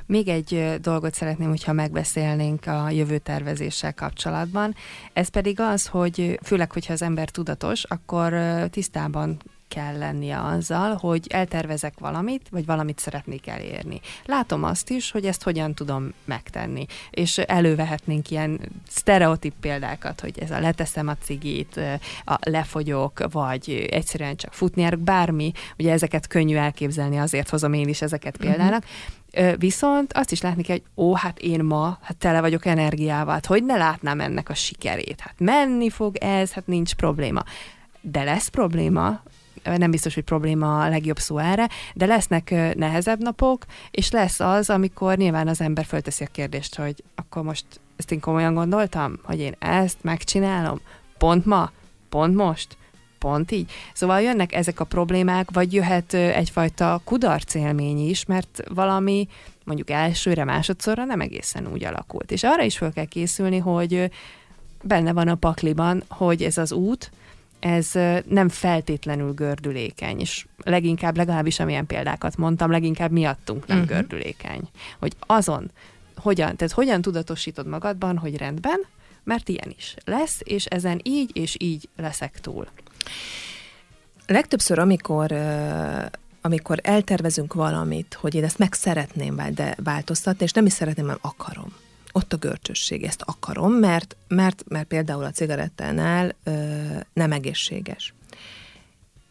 Még 0.07 0.29
egy 0.29 0.79
dolgot 0.81 1.15
szeretném, 1.15 1.49
hogyha 1.49 1.73
megbeszélnénk 1.73 2.67
a 2.67 2.91
jövőtervezéssel 2.91 3.95
kapcsolatban. 3.95 4.75
Ez 5.13 5.29
pedig 5.29 5.61
az, 5.61 5.87
hogy 5.87 6.39
főleg, 6.43 6.73
hogyha 6.73 6.93
az 6.93 7.03
ember 7.03 7.29
tudatos, 7.29 7.85
akkor 7.85 8.35
tisztában 8.71 9.37
kell 9.75 9.99
lennie 9.99 10.41
azzal, 10.41 10.95
hogy 10.95 11.27
eltervezek 11.29 11.99
valamit, 11.99 12.49
vagy 12.51 12.67
valamit 12.67 12.99
szeretnék 12.99 13.47
elérni. 13.47 14.01
Látom 14.25 14.63
azt 14.65 14.91
is, 14.91 15.11
hogy 15.11 15.27
ezt 15.27 15.43
hogyan 15.43 15.75
tudom 15.75 16.13
megtenni, 16.25 16.87
és 17.11 17.39
elővehetnénk 17.39 18.31
ilyen 18.31 18.61
sztereotíp 18.89 19.55
példákat, 19.61 20.21
hogy 20.21 20.39
ez 20.39 20.51
a 20.51 20.61
leteszem 20.61 21.09
a 21.09 21.17
cigit, 21.17 21.81
a 22.25 22.39
lefogyok, 22.41 23.33
vagy 23.33 23.87
egyszerűen 23.91 24.37
csak 24.37 24.53
futni 24.53 24.83
járok, 24.83 25.01
bármi, 25.01 25.53
ugye 25.79 25.93
ezeket 25.93 26.27
könnyű 26.27 26.57
elképzelni, 26.57 27.19
azért 27.19 27.49
hozom 27.49 27.73
én 27.73 27.89
is 27.89 28.03
ezeket 28.03 28.39
mhm. 28.39 28.47
példának, 28.47 28.83
uh-huh. 28.83 29.13
Viszont 29.59 30.13
azt 30.13 30.33
is 30.33 30.41
látni 30.41 30.63
kell, 30.63 30.77
hogy 30.77 31.05
ó, 31.05 31.15
hát 31.15 31.39
én 31.39 31.65
ma 31.65 31.99
hát 32.03 32.17
tele 32.17 32.41
vagyok 32.41 32.67
energiával, 32.67 33.35
hát 33.35 33.47
hogy 33.47 33.65
ne 33.65 33.77
látnám 33.77 34.21
ennek 34.21 34.49
a 34.49 34.55
sikerét? 34.55 35.21
Hát 35.21 35.35
menni 35.39 35.91
fog 35.91 36.17
ez, 36.17 36.53
hát 36.53 36.67
nincs 36.67 36.95
probléma. 36.95 37.43
De 38.01 38.23
lesz 38.23 38.49
probléma, 38.49 39.23
nem 39.65 39.91
biztos, 39.91 40.15
hogy 40.15 40.25
probléma 40.25 40.83
a 40.83 40.89
legjobb 40.89 41.19
szó 41.19 41.39
erre, 41.39 41.69
de 41.95 42.07
lesznek 42.07 42.51
nehezebb 42.77 43.23
napok, 43.23 43.65
és 43.91 44.11
lesz 44.11 44.41
az, 44.41 44.71
amikor 44.71 45.17
nyilván 45.17 45.49
az 45.49 45.61
ember 45.61 45.85
fölteszi 45.85 46.25
a 46.25 46.29
kérdést, 46.33 46.75
hogy 46.75 47.03
akkor 47.15 47.43
most 47.43 47.65
ezt 47.97 48.13
én 48.13 48.21
komolyan 48.21 48.55
gondoltam, 48.55 49.19
hogy 49.23 49.39
én 49.39 49.55
ezt 49.59 49.99
megcsinálom, 50.01 50.81
pont 51.19 51.45
ma, 51.45 51.71
pont 52.09 52.35
most, 52.35 52.77
pont 53.19 53.51
így. 53.51 53.71
Szóval 53.93 54.21
jönnek 54.21 54.53
ezek 54.53 54.81
a 54.81 54.85
problémák, 54.85 55.51
vagy 55.53 55.73
jöhet 55.73 56.15
egyfajta 56.15 57.01
kudarc 57.05 57.55
élmény 57.55 58.09
is, 58.09 58.25
mert 58.25 58.63
valami 58.69 59.29
mondjuk 59.65 59.91
elsőre, 59.91 60.45
másodszorra 60.45 61.05
nem 61.05 61.21
egészen 61.21 61.69
úgy 61.73 61.85
alakult. 61.85 62.31
És 62.31 62.43
arra 62.43 62.63
is 62.63 62.77
fel 62.77 62.93
kell 62.93 63.05
készülni, 63.05 63.59
hogy 63.59 64.11
benne 64.83 65.13
van 65.13 65.29
a 65.29 65.35
pakliban, 65.35 66.03
hogy 66.09 66.43
ez 66.43 66.59
az 66.59 66.73
út, 66.73 67.11
ez 67.65 67.91
nem 68.29 68.49
feltétlenül 68.49 69.33
gördülékeny, 69.33 70.21
és 70.21 70.47
leginkább, 70.65 71.17
legalábbis 71.17 71.61
amilyen 71.61 71.87
példákat 71.87 72.37
mondtam, 72.37 72.71
leginkább 72.71 73.11
miattunk 73.11 73.67
nem 73.67 73.79
uh-huh. 73.79 73.93
gördülékeny. 73.93 74.69
Hogy 74.99 75.13
azon, 75.19 75.71
hogyan, 76.17 76.57
tehát 76.57 76.73
hogyan 76.73 77.03
tudatosítod 77.03 77.67
magadban, 77.67 78.19
hogy 78.19 78.37
rendben, 78.37 78.81
mert 79.23 79.49
ilyen 79.49 79.75
is 79.77 79.95
lesz, 80.05 80.41
és 80.43 80.65
ezen 80.65 81.01
így 81.03 81.31
és 81.33 81.57
így 81.59 81.89
leszek 81.97 82.41
túl. 82.41 82.67
Legtöbbször, 84.27 84.79
amikor 84.79 85.33
amikor 86.41 86.79
eltervezünk 86.83 87.55
valamit, 87.55 88.15
hogy 88.21 88.35
én 88.35 88.45
ezt 88.45 88.59
meg 88.59 88.73
szeretném 88.73 89.43
változtatni, 89.77 90.45
és 90.45 90.53
nem 90.53 90.67
is 90.67 90.73
szeretném, 90.73 91.05
hanem 91.05 91.21
akarom. 91.23 91.73
Ott 92.17 92.33
a 92.33 92.37
görcsösség, 92.37 93.03
ezt 93.03 93.23
akarom, 93.25 93.73
mert, 93.73 94.17
mert, 94.29 94.65
mert 94.69 94.87
például 94.87 95.25
a 95.25 95.31
cigarettánál 95.31 96.35
ö, 96.45 96.53
nem 97.13 97.33
egészséges. 97.33 98.15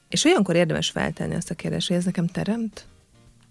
És 0.09 0.25
olyankor 0.25 0.55
érdemes 0.55 0.89
feltenni 0.89 1.35
azt 1.35 1.49
a 1.49 1.55
kérdést, 1.55 1.87
hogy 1.87 1.97
ez 1.97 2.05
nekem 2.05 2.27
teremt? 2.27 2.85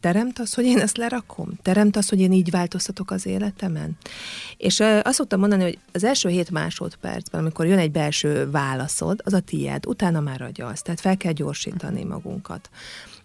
Teremt 0.00 0.38
az, 0.38 0.54
hogy 0.54 0.64
én 0.64 0.78
ezt 0.78 0.96
lerakom? 0.96 1.48
Teremt 1.62 1.96
az, 1.96 2.08
hogy 2.08 2.20
én 2.20 2.32
így 2.32 2.50
változtatok 2.50 3.10
az 3.10 3.26
életemen? 3.26 3.96
És 4.56 4.80
azt 4.80 5.16
szoktam 5.16 5.40
mondani, 5.40 5.62
hogy 5.62 5.78
az 5.92 6.04
első 6.04 6.28
hét 6.28 6.50
másodpercben, 6.50 7.40
amikor 7.40 7.66
jön 7.66 7.78
egy 7.78 7.92
belső 7.92 8.50
válaszod, 8.50 9.20
az 9.24 9.32
a 9.32 9.40
tiéd, 9.40 9.86
utána 9.86 10.20
már 10.20 10.42
agyalsz, 10.42 10.82
tehát 10.82 11.00
fel 11.00 11.16
kell 11.16 11.32
gyorsítani 11.32 12.04
magunkat. 12.04 12.70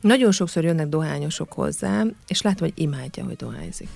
Nagyon 0.01 0.31
sokszor 0.31 0.63
jönnek 0.63 0.87
dohányosok 0.87 1.53
hozzám, 1.53 2.15
és 2.27 2.41
látom, 2.41 2.67
hogy 2.67 2.83
imádja, 2.83 3.23
hogy 3.23 3.35
dohányzik. 3.35 3.89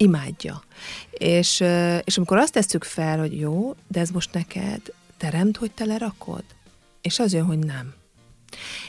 Imádja. 0.00 0.62
És, 1.10 1.64
és 2.04 2.16
amikor 2.16 2.36
azt 2.36 2.52
tesszük 2.52 2.84
fel, 2.84 3.18
hogy 3.18 3.38
jó, 3.38 3.74
de 3.88 4.00
ez 4.00 4.10
most 4.10 4.32
neked 4.32 4.80
teremt, 5.16 5.56
hogy 5.56 5.70
te 5.70 5.84
lerakod? 5.84 6.44
És 7.00 7.18
az 7.18 7.32
jön, 7.32 7.44
hogy 7.44 7.58
nem. 7.58 7.94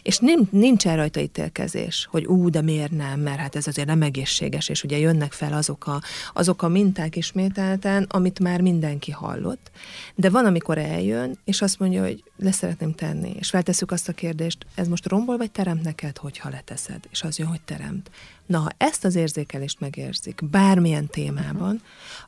És 0.03 0.17
nincs, 0.17 0.49
nincsen 0.49 0.95
rajta 0.95 1.19
ítélkezés, 1.19 2.07
hogy 2.11 2.25
ú, 2.25 2.49
de 2.49 2.61
miért 2.61 2.91
nem, 2.91 3.19
mert 3.19 3.39
hát 3.39 3.55
ez 3.55 3.67
azért 3.67 3.87
nem 3.87 4.01
egészséges, 4.01 4.69
és 4.69 4.83
ugye 4.83 4.97
jönnek 4.97 5.31
fel 5.31 5.53
azok 5.53 5.87
a, 5.87 6.01
azok 6.33 6.61
a 6.61 6.67
minták 6.67 7.15
ismételten, 7.15 8.05
amit 8.09 8.39
már 8.39 8.61
mindenki 8.61 9.11
hallott. 9.11 9.71
De 10.15 10.29
van, 10.29 10.45
amikor 10.45 10.77
eljön, 10.77 11.37
és 11.43 11.61
azt 11.61 11.79
mondja, 11.79 12.01
hogy 12.01 12.23
le 12.37 12.51
szeretném 12.51 12.93
tenni, 12.93 13.35
és 13.39 13.49
feltesszük 13.49 13.91
azt 13.91 14.09
a 14.09 14.13
kérdést, 14.13 14.65
ez 14.75 14.87
most 14.87 15.07
rombol 15.07 15.37
vagy 15.37 15.51
teremt 15.51 15.83
neked, 15.83 16.17
hogyha 16.17 16.49
leteszed? 16.49 17.03
És 17.09 17.23
az 17.23 17.37
jön, 17.37 17.47
hogy 17.47 17.61
teremt. 17.61 18.09
Na, 18.45 18.59
ha 18.59 18.69
ezt 18.77 19.05
az 19.05 19.15
érzékelést 19.15 19.79
megérzik 19.79 20.41
bármilyen 20.51 21.07
témában, 21.07 21.81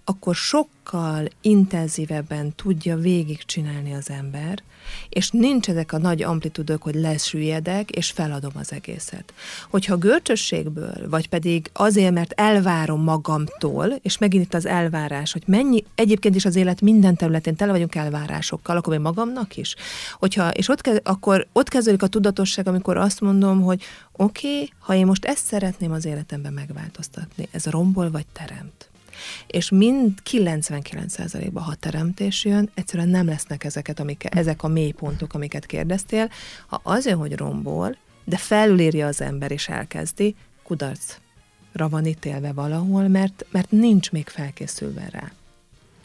akkor 0.03 0.35
sokkal 0.83 1.27
intenzívebben 1.41 2.55
tudja 2.55 2.97
végigcsinálni 2.97 3.93
az 3.93 4.09
ember, 4.09 4.63
és 5.09 5.29
nincs 5.29 5.69
ezek 5.69 5.93
a 5.93 5.97
nagy 5.97 6.23
amplitudok, 6.23 6.81
hogy 6.81 6.95
lesüljedek, 6.95 7.89
és 7.89 8.11
feladom 8.11 8.51
az 8.55 8.71
egészet. 8.71 9.33
Hogyha 9.69 9.97
görcsösségből, 9.97 11.09
vagy 11.09 11.29
pedig 11.29 11.69
azért, 11.73 12.13
mert 12.13 12.31
elvárom 12.35 13.03
magamtól, 13.03 13.99
és 14.01 14.17
megint 14.17 14.43
itt 14.43 14.53
az 14.53 14.65
elvárás, 14.65 15.31
hogy 15.31 15.43
mennyi, 15.45 15.83
egyébként 15.95 16.35
is 16.35 16.45
az 16.45 16.55
élet 16.55 16.81
minden 16.81 17.15
területén 17.15 17.55
tele 17.55 17.71
vagyunk 17.71 17.95
elvárásokkal, 17.95 18.77
akkor 18.77 18.93
én 18.93 19.01
magamnak 19.01 19.57
is. 19.57 19.75
Hogyha, 20.19 20.49
és 20.49 20.69
ott, 20.69 21.01
akkor 21.03 21.47
ott 21.53 21.69
kezdődik 21.69 22.03
a 22.03 22.07
tudatosság, 22.07 22.67
amikor 22.67 22.97
azt 22.97 23.21
mondom, 23.21 23.61
hogy 23.61 23.83
oké, 24.11 24.53
okay, 24.53 24.71
ha 24.79 24.95
én 24.95 25.05
most 25.05 25.25
ezt 25.25 25.45
szeretném 25.45 25.91
az 25.91 26.05
életemben 26.05 26.53
megváltoztatni, 26.53 27.47
ez 27.51 27.65
rombol 27.65 28.11
vagy 28.11 28.25
teremt 28.33 28.90
és 29.47 29.69
mind 29.69 30.11
99%-ban, 30.31 31.63
ha 31.63 31.75
teremtés 31.75 32.45
jön, 32.45 32.69
egyszerűen 32.73 33.09
nem 33.09 33.25
lesznek 33.25 33.63
ezeket, 33.63 33.99
amik, 33.99 34.35
ezek 34.35 34.63
a 34.63 34.67
mélypontok, 34.67 35.33
amiket 35.33 35.65
kérdeztél. 35.65 36.29
Ha 36.67 36.79
azért, 36.83 37.17
hogy 37.17 37.35
rombol, 37.35 37.97
de 38.23 38.37
felülírja 38.37 39.07
az 39.07 39.21
ember 39.21 39.51
és 39.51 39.67
elkezdi, 39.67 40.35
kudarcra 40.63 41.89
van 41.89 42.05
ítélve 42.05 42.53
valahol, 42.53 43.07
mert, 43.07 43.45
mert 43.51 43.71
nincs 43.71 44.11
még 44.11 44.27
felkészülve 44.27 45.07
rá. 45.11 45.31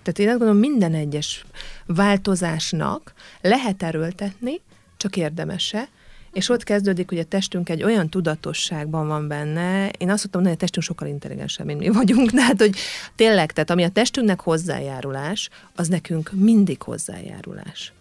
Tehát 0.02 0.18
én 0.18 0.28
azt 0.28 0.38
gondolom, 0.38 0.60
minden 0.60 0.94
egyes 0.94 1.44
változásnak 1.86 3.12
lehet 3.40 3.82
erőltetni, 3.82 4.60
csak 4.96 5.16
érdemese, 5.16 5.88
és 6.36 6.48
ott 6.48 6.62
kezdődik, 6.62 7.08
hogy 7.08 7.18
a 7.18 7.24
testünk 7.24 7.68
egy 7.68 7.82
olyan 7.82 8.08
tudatosságban 8.08 9.06
van 9.06 9.28
benne, 9.28 9.88
én 9.88 10.10
azt 10.10 10.22
mondtam, 10.22 10.42
hogy 10.42 10.50
a 10.50 10.56
testünk 10.56 10.86
sokkal 10.86 11.08
intelligensebb, 11.08 11.66
mint 11.66 11.78
mi 11.78 11.88
vagyunk, 11.88 12.30
tehát, 12.38 12.58
hogy 12.58 12.76
tényleg, 13.14 13.52
tehát 13.52 13.70
ami 13.70 13.82
a 13.82 13.88
testünknek 13.88 14.40
hozzájárulás, 14.40 15.48
az 15.74 15.88
nekünk 15.88 16.30
mindig 16.32 16.82
hozzájárulás. 16.82 17.92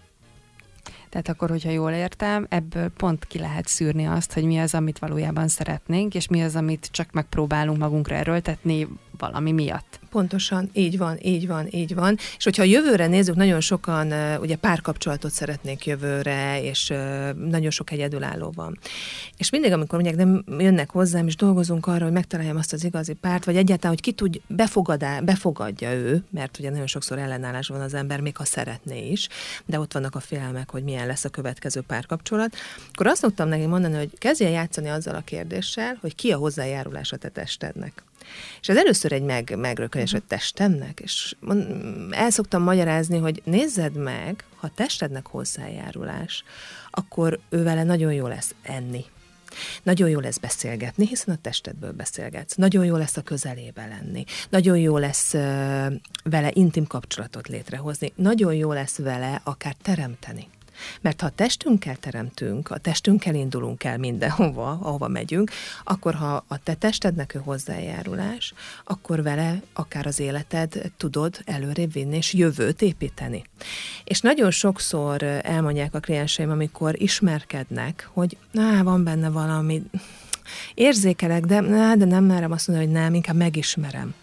Tehát 1.09 1.29
akkor, 1.29 1.49
hogyha 1.49 1.69
jól 1.69 1.91
értem, 1.91 2.45
ebből 2.49 2.89
pont 2.89 3.25
ki 3.25 3.39
lehet 3.39 3.67
szűrni 3.67 4.05
azt, 4.05 4.33
hogy 4.33 4.43
mi 4.43 4.57
az, 4.57 4.73
amit 4.73 4.99
valójában 4.99 5.47
szeretnénk, 5.47 6.15
és 6.15 6.27
mi 6.27 6.43
az, 6.43 6.55
amit 6.55 6.87
csak 6.91 7.11
megpróbálunk 7.11 7.77
magunkra 7.77 8.15
erőltetni 8.15 8.87
valami 9.17 9.51
miatt. 9.51 9.99
Pontosan, 10.09 10.69
így 10.73 10.97
van, 10.97 11.17
így 11.21 11.47
van, 11.47 11.67
így 11.71 11.95
van. 11.95 12.17
És 12.37 12.43
hogyha 12.43 12.61
a 12.61 12.65
jövőre 12.65 13.07
nézzük, 13.07 13.35
nagyon 13.35 13.61
sokan 13.61 14.11
ugye 14.39 14.55
párkapcsolatot 14.55 15.31
szeretnék 15.31 15.85
jövőre, 15.85 16.63
és 16.63 16.93
nagyon 17.49 17.69
sok 17.69 17.91
egyedülálló 17.91 18.51
van. 18.55 18.77
És 19.37 19.49
mindig, 19.49 19.71
amikor 19.71 20.01
mondják, 20.01 20.25
nem 20.25 20.43
jönnek 20.59 20.89
hozzám, 20.89 21.27
és 21.27 21.35
dolgozunk 21.35 21.87
arra, 21.87 22.03
hogy 22.03 22.13
megtaláljam 22.13 22.57
azt 22.57 22.73
az 22.73 22.83
igazi 22.83 23.13
párt, 23.13 23.45
vagy 23.45 23.55
egyáltalán, 23.55 23.91
hogy 23.91 24.01
ki 24.01 24.11
tud, 24.11 24.41
befogadá, 24.47 25.19
befogadja 25.19 25.93
ő, 25.93 26.23
mert 26.29 26.59
ugye 26.59 26.69
nagyon 26.69 26.87
sokszor 26.87 27.17
ellenállás 27.17 27.67
van 27.67 27.81
az 27.81 27.93
ember, 27.93 28.19
még 28.19 28.37
ha 28.37 28.45
szeretné 28.45 29.09
is, 29.09 29.27
de 29.65 29.79
ott 29.79 29.93
vannak 29.93 30.15
a 30.15 30.19
félelmek, 30.19 30.71
hogy 30.71 30.83
milyen 30.83 31.07
lesz 31.07 31.25
a 31.25 31.29
következő 31.29 31.81
párkapcsolat, 31.81 32.55
akkor 32.93 33.07
azt 33.07 33.21
szoktam 33.21 33.47
neki 33.47 33.65
mondani, 33.65 33.95
hogy 33.95 34.17
kezdje 34.17 34.49
játszani 34.49 34.89
azzal 34.89 35.15
a 35.15 35.21
kérdéssel, 35.21 35.97
hogy 36.01 36.15
ki 36.15 36.31
a 36.31 36.37
hozzájárulás 36.37 37.11
a 37.11 37.17
te 37.17 37.29
testednek. 37.29 38.03
És 38.61 38.69
ez 38.69 38.77
először 38.77 39.11
egy 39.11 39.21
meg, 39.21 39.57
megrökönés, 39.57 40.11
hogy 40.11 40.23
testemnek, 40.23 40.99
és 40.99 41.35
el 42.09 42.29
szoktam 42.29 42.63
magyarázni, 42.63 43.17
hogy 43.17 43.41
nézzed 43.43 43.95
meg, 43.95 44.43
ha 44.55 44.71
testednek 44.75 45.27
hozzájárulás, 45.27 46.43
akkor 46.91 47.39
ő 47.49 47.63
vele 47.63 47.83
nagyon 47.83 48.13
jó 48.13 48.27
lesz 48.27 48.55
enni. 48.61 49.05
Nagyon 49.83 50.09
jó 50.09 50.19
lesz 50.19 50.37
beszélgetni, 50.37 51.07
hiszen 51.07 51.35
a 51.35 51.37
testedből 51.41 51.91
beszélgetsz. 51.91 52.55
Nagyon 52.55 52.85
jó 52.85 52.95
lesz 52.95 53.17
a 53.17 53.21
közelébe 53.21 53.85
lenni. 53.85 54.23
Nagyon 54.49 54.77
jó 54.77 54.97
lesz 54.97 55.31
vele 56.23 56.49
intim 56.53 56.87
kapcsolatot 56.87 57.47
létrehozni. 57.47 58.13
Nagyon 58.15 58.53
jó 58.53 58.71
lesz 58.71 58.97
vele 58.97 59.41
akár 59.43 59.75
teremteni. 59.81 60.47
Mert 61.01 61.21
ha 61.21 61.27
a 61.27 61.31
testünkkel 61.35 61.95
teremtünk, 61.95 62.69
a 62.69 62.77
testünkkel 62.77 63.35
indulunk 63.35 63.83
el 63.83 63.97
mindenhova, 63.97 64.69
ahova 64.69 65.07
megyünk, 65.07 65.51
akkor 65.83 66.13
ha 66.13 66.43
a 66.47 66.63
te 66.63 66.73
testednek 66.73 67.35
ő 67.35 67.39
hozzájárulás, 67.43 68.53
akkor 68.83 69.23
vele 69.23 69.61
akár 69.73 70.05
az 70.05 70.19
életed 70.19 70.91
tudod 70.97 71.41
előrébb 71.45 71.91
vinni 71.91 72.15
és 72.15 72.33
jövőt 72.33 72.81
építeni. 72.81 73.43
És 74.03 74.19
nagyon 74.19 74.51
sokszor 74.51 75.23
elmondják 75.23 75.93
a 75.93 75.99
klienseim, 75.99 76.49
amikor 76.49 77.01
ismerkednek, 77.01 78.09
hogy 78.13 78.37
na, 78.51 78.83
van 78.83 79.03
benne 79.03 79.29
valami, 79.29 79.83
érzékelek, 80.73 81.45
de, 81.45 81.59
na, 81.59 81.95
de 81.95 82.05
nem 82.05 82.23
merem 82.23 82.51
azt 82.51 82.67
mondani, 82.67 82.87
hogy 82.87 83.01
nem, 83.01 83.13
inkább 83.13 83.35
megismerem. 83.35 84.13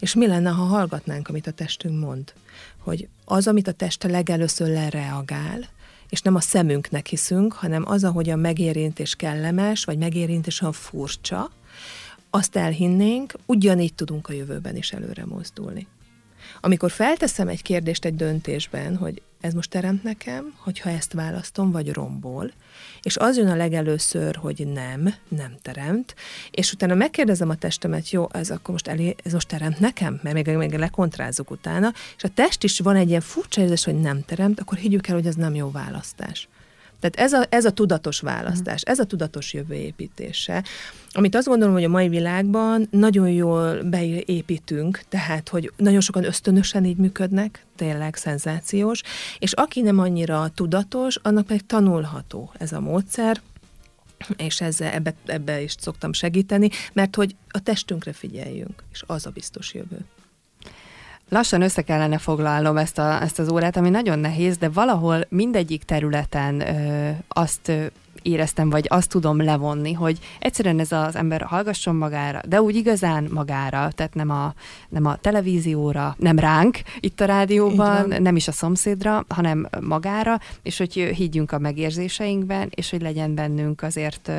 És 0.00 0.14
mi 0.14 0.26
lenne, 0.26 0.50
ha 0.50 0.62
hallgatnánk, 0.62 1.28
amit 1.28 1.46
a 1.46 1.50
testünk 1.50 2.00
mond? 2.00 2.32
Hogy 2.78 3.08
az, 3.24 3.46
amit 3.46 3.68
a 3.68 3.72
teste 3.72 4.08
legelőször 4.08 4.68
lereagál, 4.68 5.68
és 6.14 6.20
nem 6.20 6.34
a 6.34 6.40
szemünknek 6.40 7.06
hiszünk, 7.06 7.52
hanem 7.52 7.82
az, 7.86 8.04
ahogy 8.04 8.30
a 8.30 8.36
megérintés 8.36 9.14
kellemes, 9.14 9.84
vagy 9.84 9.98
megérintés 9.98 10.62
a 10.62 10.72
furcsa, 10.72 11.50
azt 12.30 12.56
elhinnénk, 12.56 13.32
ugyanígy 13.46 13.94
tudunk 13.94 14.28
a 14.28 14.32
jövőben 14.32 14.76
is 14.76 14.92
előre 14.92 15.24
mozdulni. 15.26 15.86
Amikor 16.60 16.90
felteszem 16.90 17.48
egy 17.48 17.62
kérdést 17.62 18.04
egy 18.04 18.14
döntésben, 18.14 18.96
hogy 18.96 19.22
ez 19.44 19.52
most 19.52 19.70
teremt 19.70 20.02
nekem, 20.02 20.54
hogyha 20.58 20.90
ezt 20.90 21.12
választom, 21.12 21.70
vagy 21.70 21.92
rombol, 21.92 22.52
és 23.02 23.16
az 23.16 23.36
jön 23.36 23.48
a 23.48 23.56
legelőször, 23.56 24.36
hogy 24.36 24.66
nem, 24.72 25.14
nem 25.28 25.56
teremt, 25.62 26.14
és 26.50 26.72
utána 26.72 26.94
megkérdezem 26.94 27.48
a 27.48 27.54
testemet, 27.54 28.10
jó, 28.10 28.26
ez 28.32 28.50
akkor 28.50 28.70
most 28.70 28.88
elé, 28.88 29.14
ez 29.24 29.32
most 29.32 29.48
teremt 29.48 29.80
nekem, 29.80 30.20
mert 30.22 30.34
még, 30.34 30.56
még 30.56 30.72
lekontrázzuk 30.72 31.50
utána, 31.50 31.92
és 32.16 32.24
a 32.24 32.28
test 32.28 32.64
is 32.64 32.78
van 32.78 32.96
egy 32.96 33.08
ilyen 33.08 33.20
furcsa 33.20 33.60
érzés, 33.60 33.84
hogy 33.84 34.00
nem 34.00 34.22
teremt, 34.22 34.60
akkor 34.60 34.78
higgyük 34.78 35.06
el, 35.06 35.14
hogy 35.14 35.26
ez 35.26 35.34
nem 35.34 35.54
jó 35.54 35.70
választás. 35.70 36.48
Tehát 37.04 37.32
ez 37.32 37.40
a, 37.40 37.46
ez 37.48 37.64
a 37.64 37.70
tudatos 37.70 38.20
választás, 38.20 38.82
ez 38.82 38.98
a 38.98 39.04
tudatos 39.04 39.52
jövőépítése, 39.52 40.64
amit 41.12 41.34
azt 41.34 41.46
gondolom, 41.46 41.74
hogy 41.74 41.84
a 41.84 41.88
mai 41.88 42.08
világban 42.08 42.88
nagyon 42.90 43.28
jól 43.28 43.82
beépítünk, 43.82 45.00
tehát, 45.08 45.48
hogy 45.48 45.72
nagyon 45.76 46.00
sokan 46.00 46.24
ösztönösen 46.24 46.84
így 46.84 46.96
működnek, 46.96 47.64
tényleg 47.76 48.16
szenzációs, 48.16 49.02
és 49.38 49.52
aki 49.52 49.80
nem 49.80 49.98
annyira 49.98 50.50
tudatos, 50.54 51.16
annak 51.22 51.48
meg 51.48 51.66
tanulható 51.66 52.52
ez 52.58 52.72
a 52.72 52.80
módszer, 52.80 53.40
és 54.36 54.60
ezzel 54.60 54.92
ebbe, 54.92 55.14
ebbe 55.26 55.60
is 55.60 55.74
szoktam 55.78 56.12
segíteni, 56.12 56.68
mert 56.92 57.16
hogy 57.16 57.36
a 57.48 57.62
testünkre 57.62 58.12
figyeljünk, 58.12 58.82
és 58.92 59.02
az 59.06 59.26
a 59.26 59.30
biztos 59.30 59.74
jövő. 59.74 59.98
Lassan 61.28 61.62
össze 61.62 61.82
kellene 61.82 62.18
foglalnom 62.18 62.76
ezt, 62.76 62.98
a, 62.98 63.22
ezt 63.22 63.38
az 63.38 63.48
órát, 63.48 63.76
ami 63.76 63.90
nagyon 63.90 64.18
nehéz, 64.18 64.56
de 64.56 64.68
valahol 64.68 65.20
mindegyik 65.28 65.82
területen 65.82 66.60
ö, 66.60 67.10
azt 67.28 67.68
ö, 67.68 67.86
éreztem, 68.22 68.70
vagy 68.70 68.86
azt 68.88 69.08
tudom 69.08 69.42
levonni, 69.42 69.92
hogy 69.92 70.18
egyszerűen 70.38 70.78
ez 70.78 70.92
az 70.92 71.16
ember 71.16 71.42
hallgasson 71.42 71.96
magára, 71.96 72.40
de 72.48 72.62
úgy 72.62 72.76
igazán 72.76 73.28
magára, 73.32 73.90
tehát 73.90 74.14
nem 74.14 74.30
a, 74.30 74.54
nem 74.88 75.04
a 75.04 75.16
televízióra, 75.16 76.14
nem 76.18 76.38
ránk 76.38 76.78
itt 77.00 77.20
a 77.20 77.24
rádióban, 77.24 78.14
nem 78.18 78.36
is 78.36 78.48
a 78.48 78.52
szomszédra, 78.52 79.24
hanem 79.28 79.68
magára, 79.80 80.40
és 80.62 80.78
hogy 80.78 80.92
higgyünk 80.92 81.52
a 81.52 81.58
megérzéseinkben, 81.58 82.70
és 82.74 82.90
hogy 82.90 83.02
legyen 83.02 83.34
bennünk 83.34 83.82
azért 83.82 84.30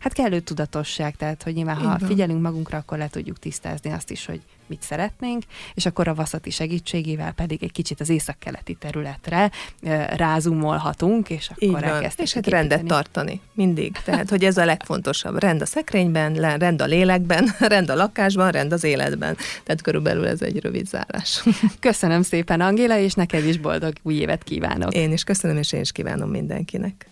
hát 0.00 0.12
kellő 0.12 0.40
tudatosság, 0.40 1.16
tehát 1.16 1.42
hogy 1.42 1.54
nyilván 1.54 1.76
ha 1.76 1.98
figyelünk 1.98 2.42
magunkra, 2.42 2.78
akkor 2.78 2.98
le 2.98 3.08
tudjuk 3.08 3.38
tisztázni 3.38 3.90
azt 3.92 4.10
is, 4.10 4.26
hogy 4.26 4.40
mit 4.66 4.82
szeretnénk, 4.82 5.42
és 5.74 5.86
akkor 5.86 6.08
a 6.08 6.14
vaszati 6.14 6.50
segítségével 6.50 7.32
pedig 7.32 7.62
egy 7.62 7.72
kicsit 7.72 8.00
az 8.00 8.08
északkeleti 8.08 8.74
területre 8.74 9.50
rázumolhatunk, 10.16 11.30
és 11.30 11.50
akkor 11.50 11.84
elkezdjük 11.84 12.26
És 12.26 12.34
hát 12.34 12.46
rendet 12.46 12.84
tartani, 12.84 13.40
mindig. 13.54 13.96
Tehát, 14.04 14.30
hogy 14.30 14.44
ez 14.44 14.56
a 14.56 14.64
legfontosabb. 14.64 15.38
Rend 15.38 15.60
a 15.60 15.66
szekrényben, 15.66 16.34
rend 16.58 16.82
a 16.82 16.86
lélekben, 16.86 17.54
rend 17.74 17.90
a 17.90 17.94
lakásban, 17.94 18.50
rend 18.50 18.72
az 18.72 18.84
életben. 18.84 19.36
Tehát 19.64 19.82
körülbelül 19.82 20.26
ez 20.26 20.42
egy 20.42 20.60
rövid 20.60 20.86
zárás. 20.86 21.44
Köszönöm 21.80 22.22
szépen, 22.22 22.60
Angéla, 22.60 22.98
és 22.98 23.14
neked 23.14 23.46
is 23.46 23.58
boldog 23.58 23.92
új 24.02 24.14
évet 24.14 24.42
kívánok. 24.42 24.94
Én 24.94 25.12
is 25.12 25.24
köszönöm, 25.24 25.56
és 25.56 25.72
én 25.72 25.80
is 25.80 25.92
kívánom 25.92 26.30
mindenkinek. 26.30 27.06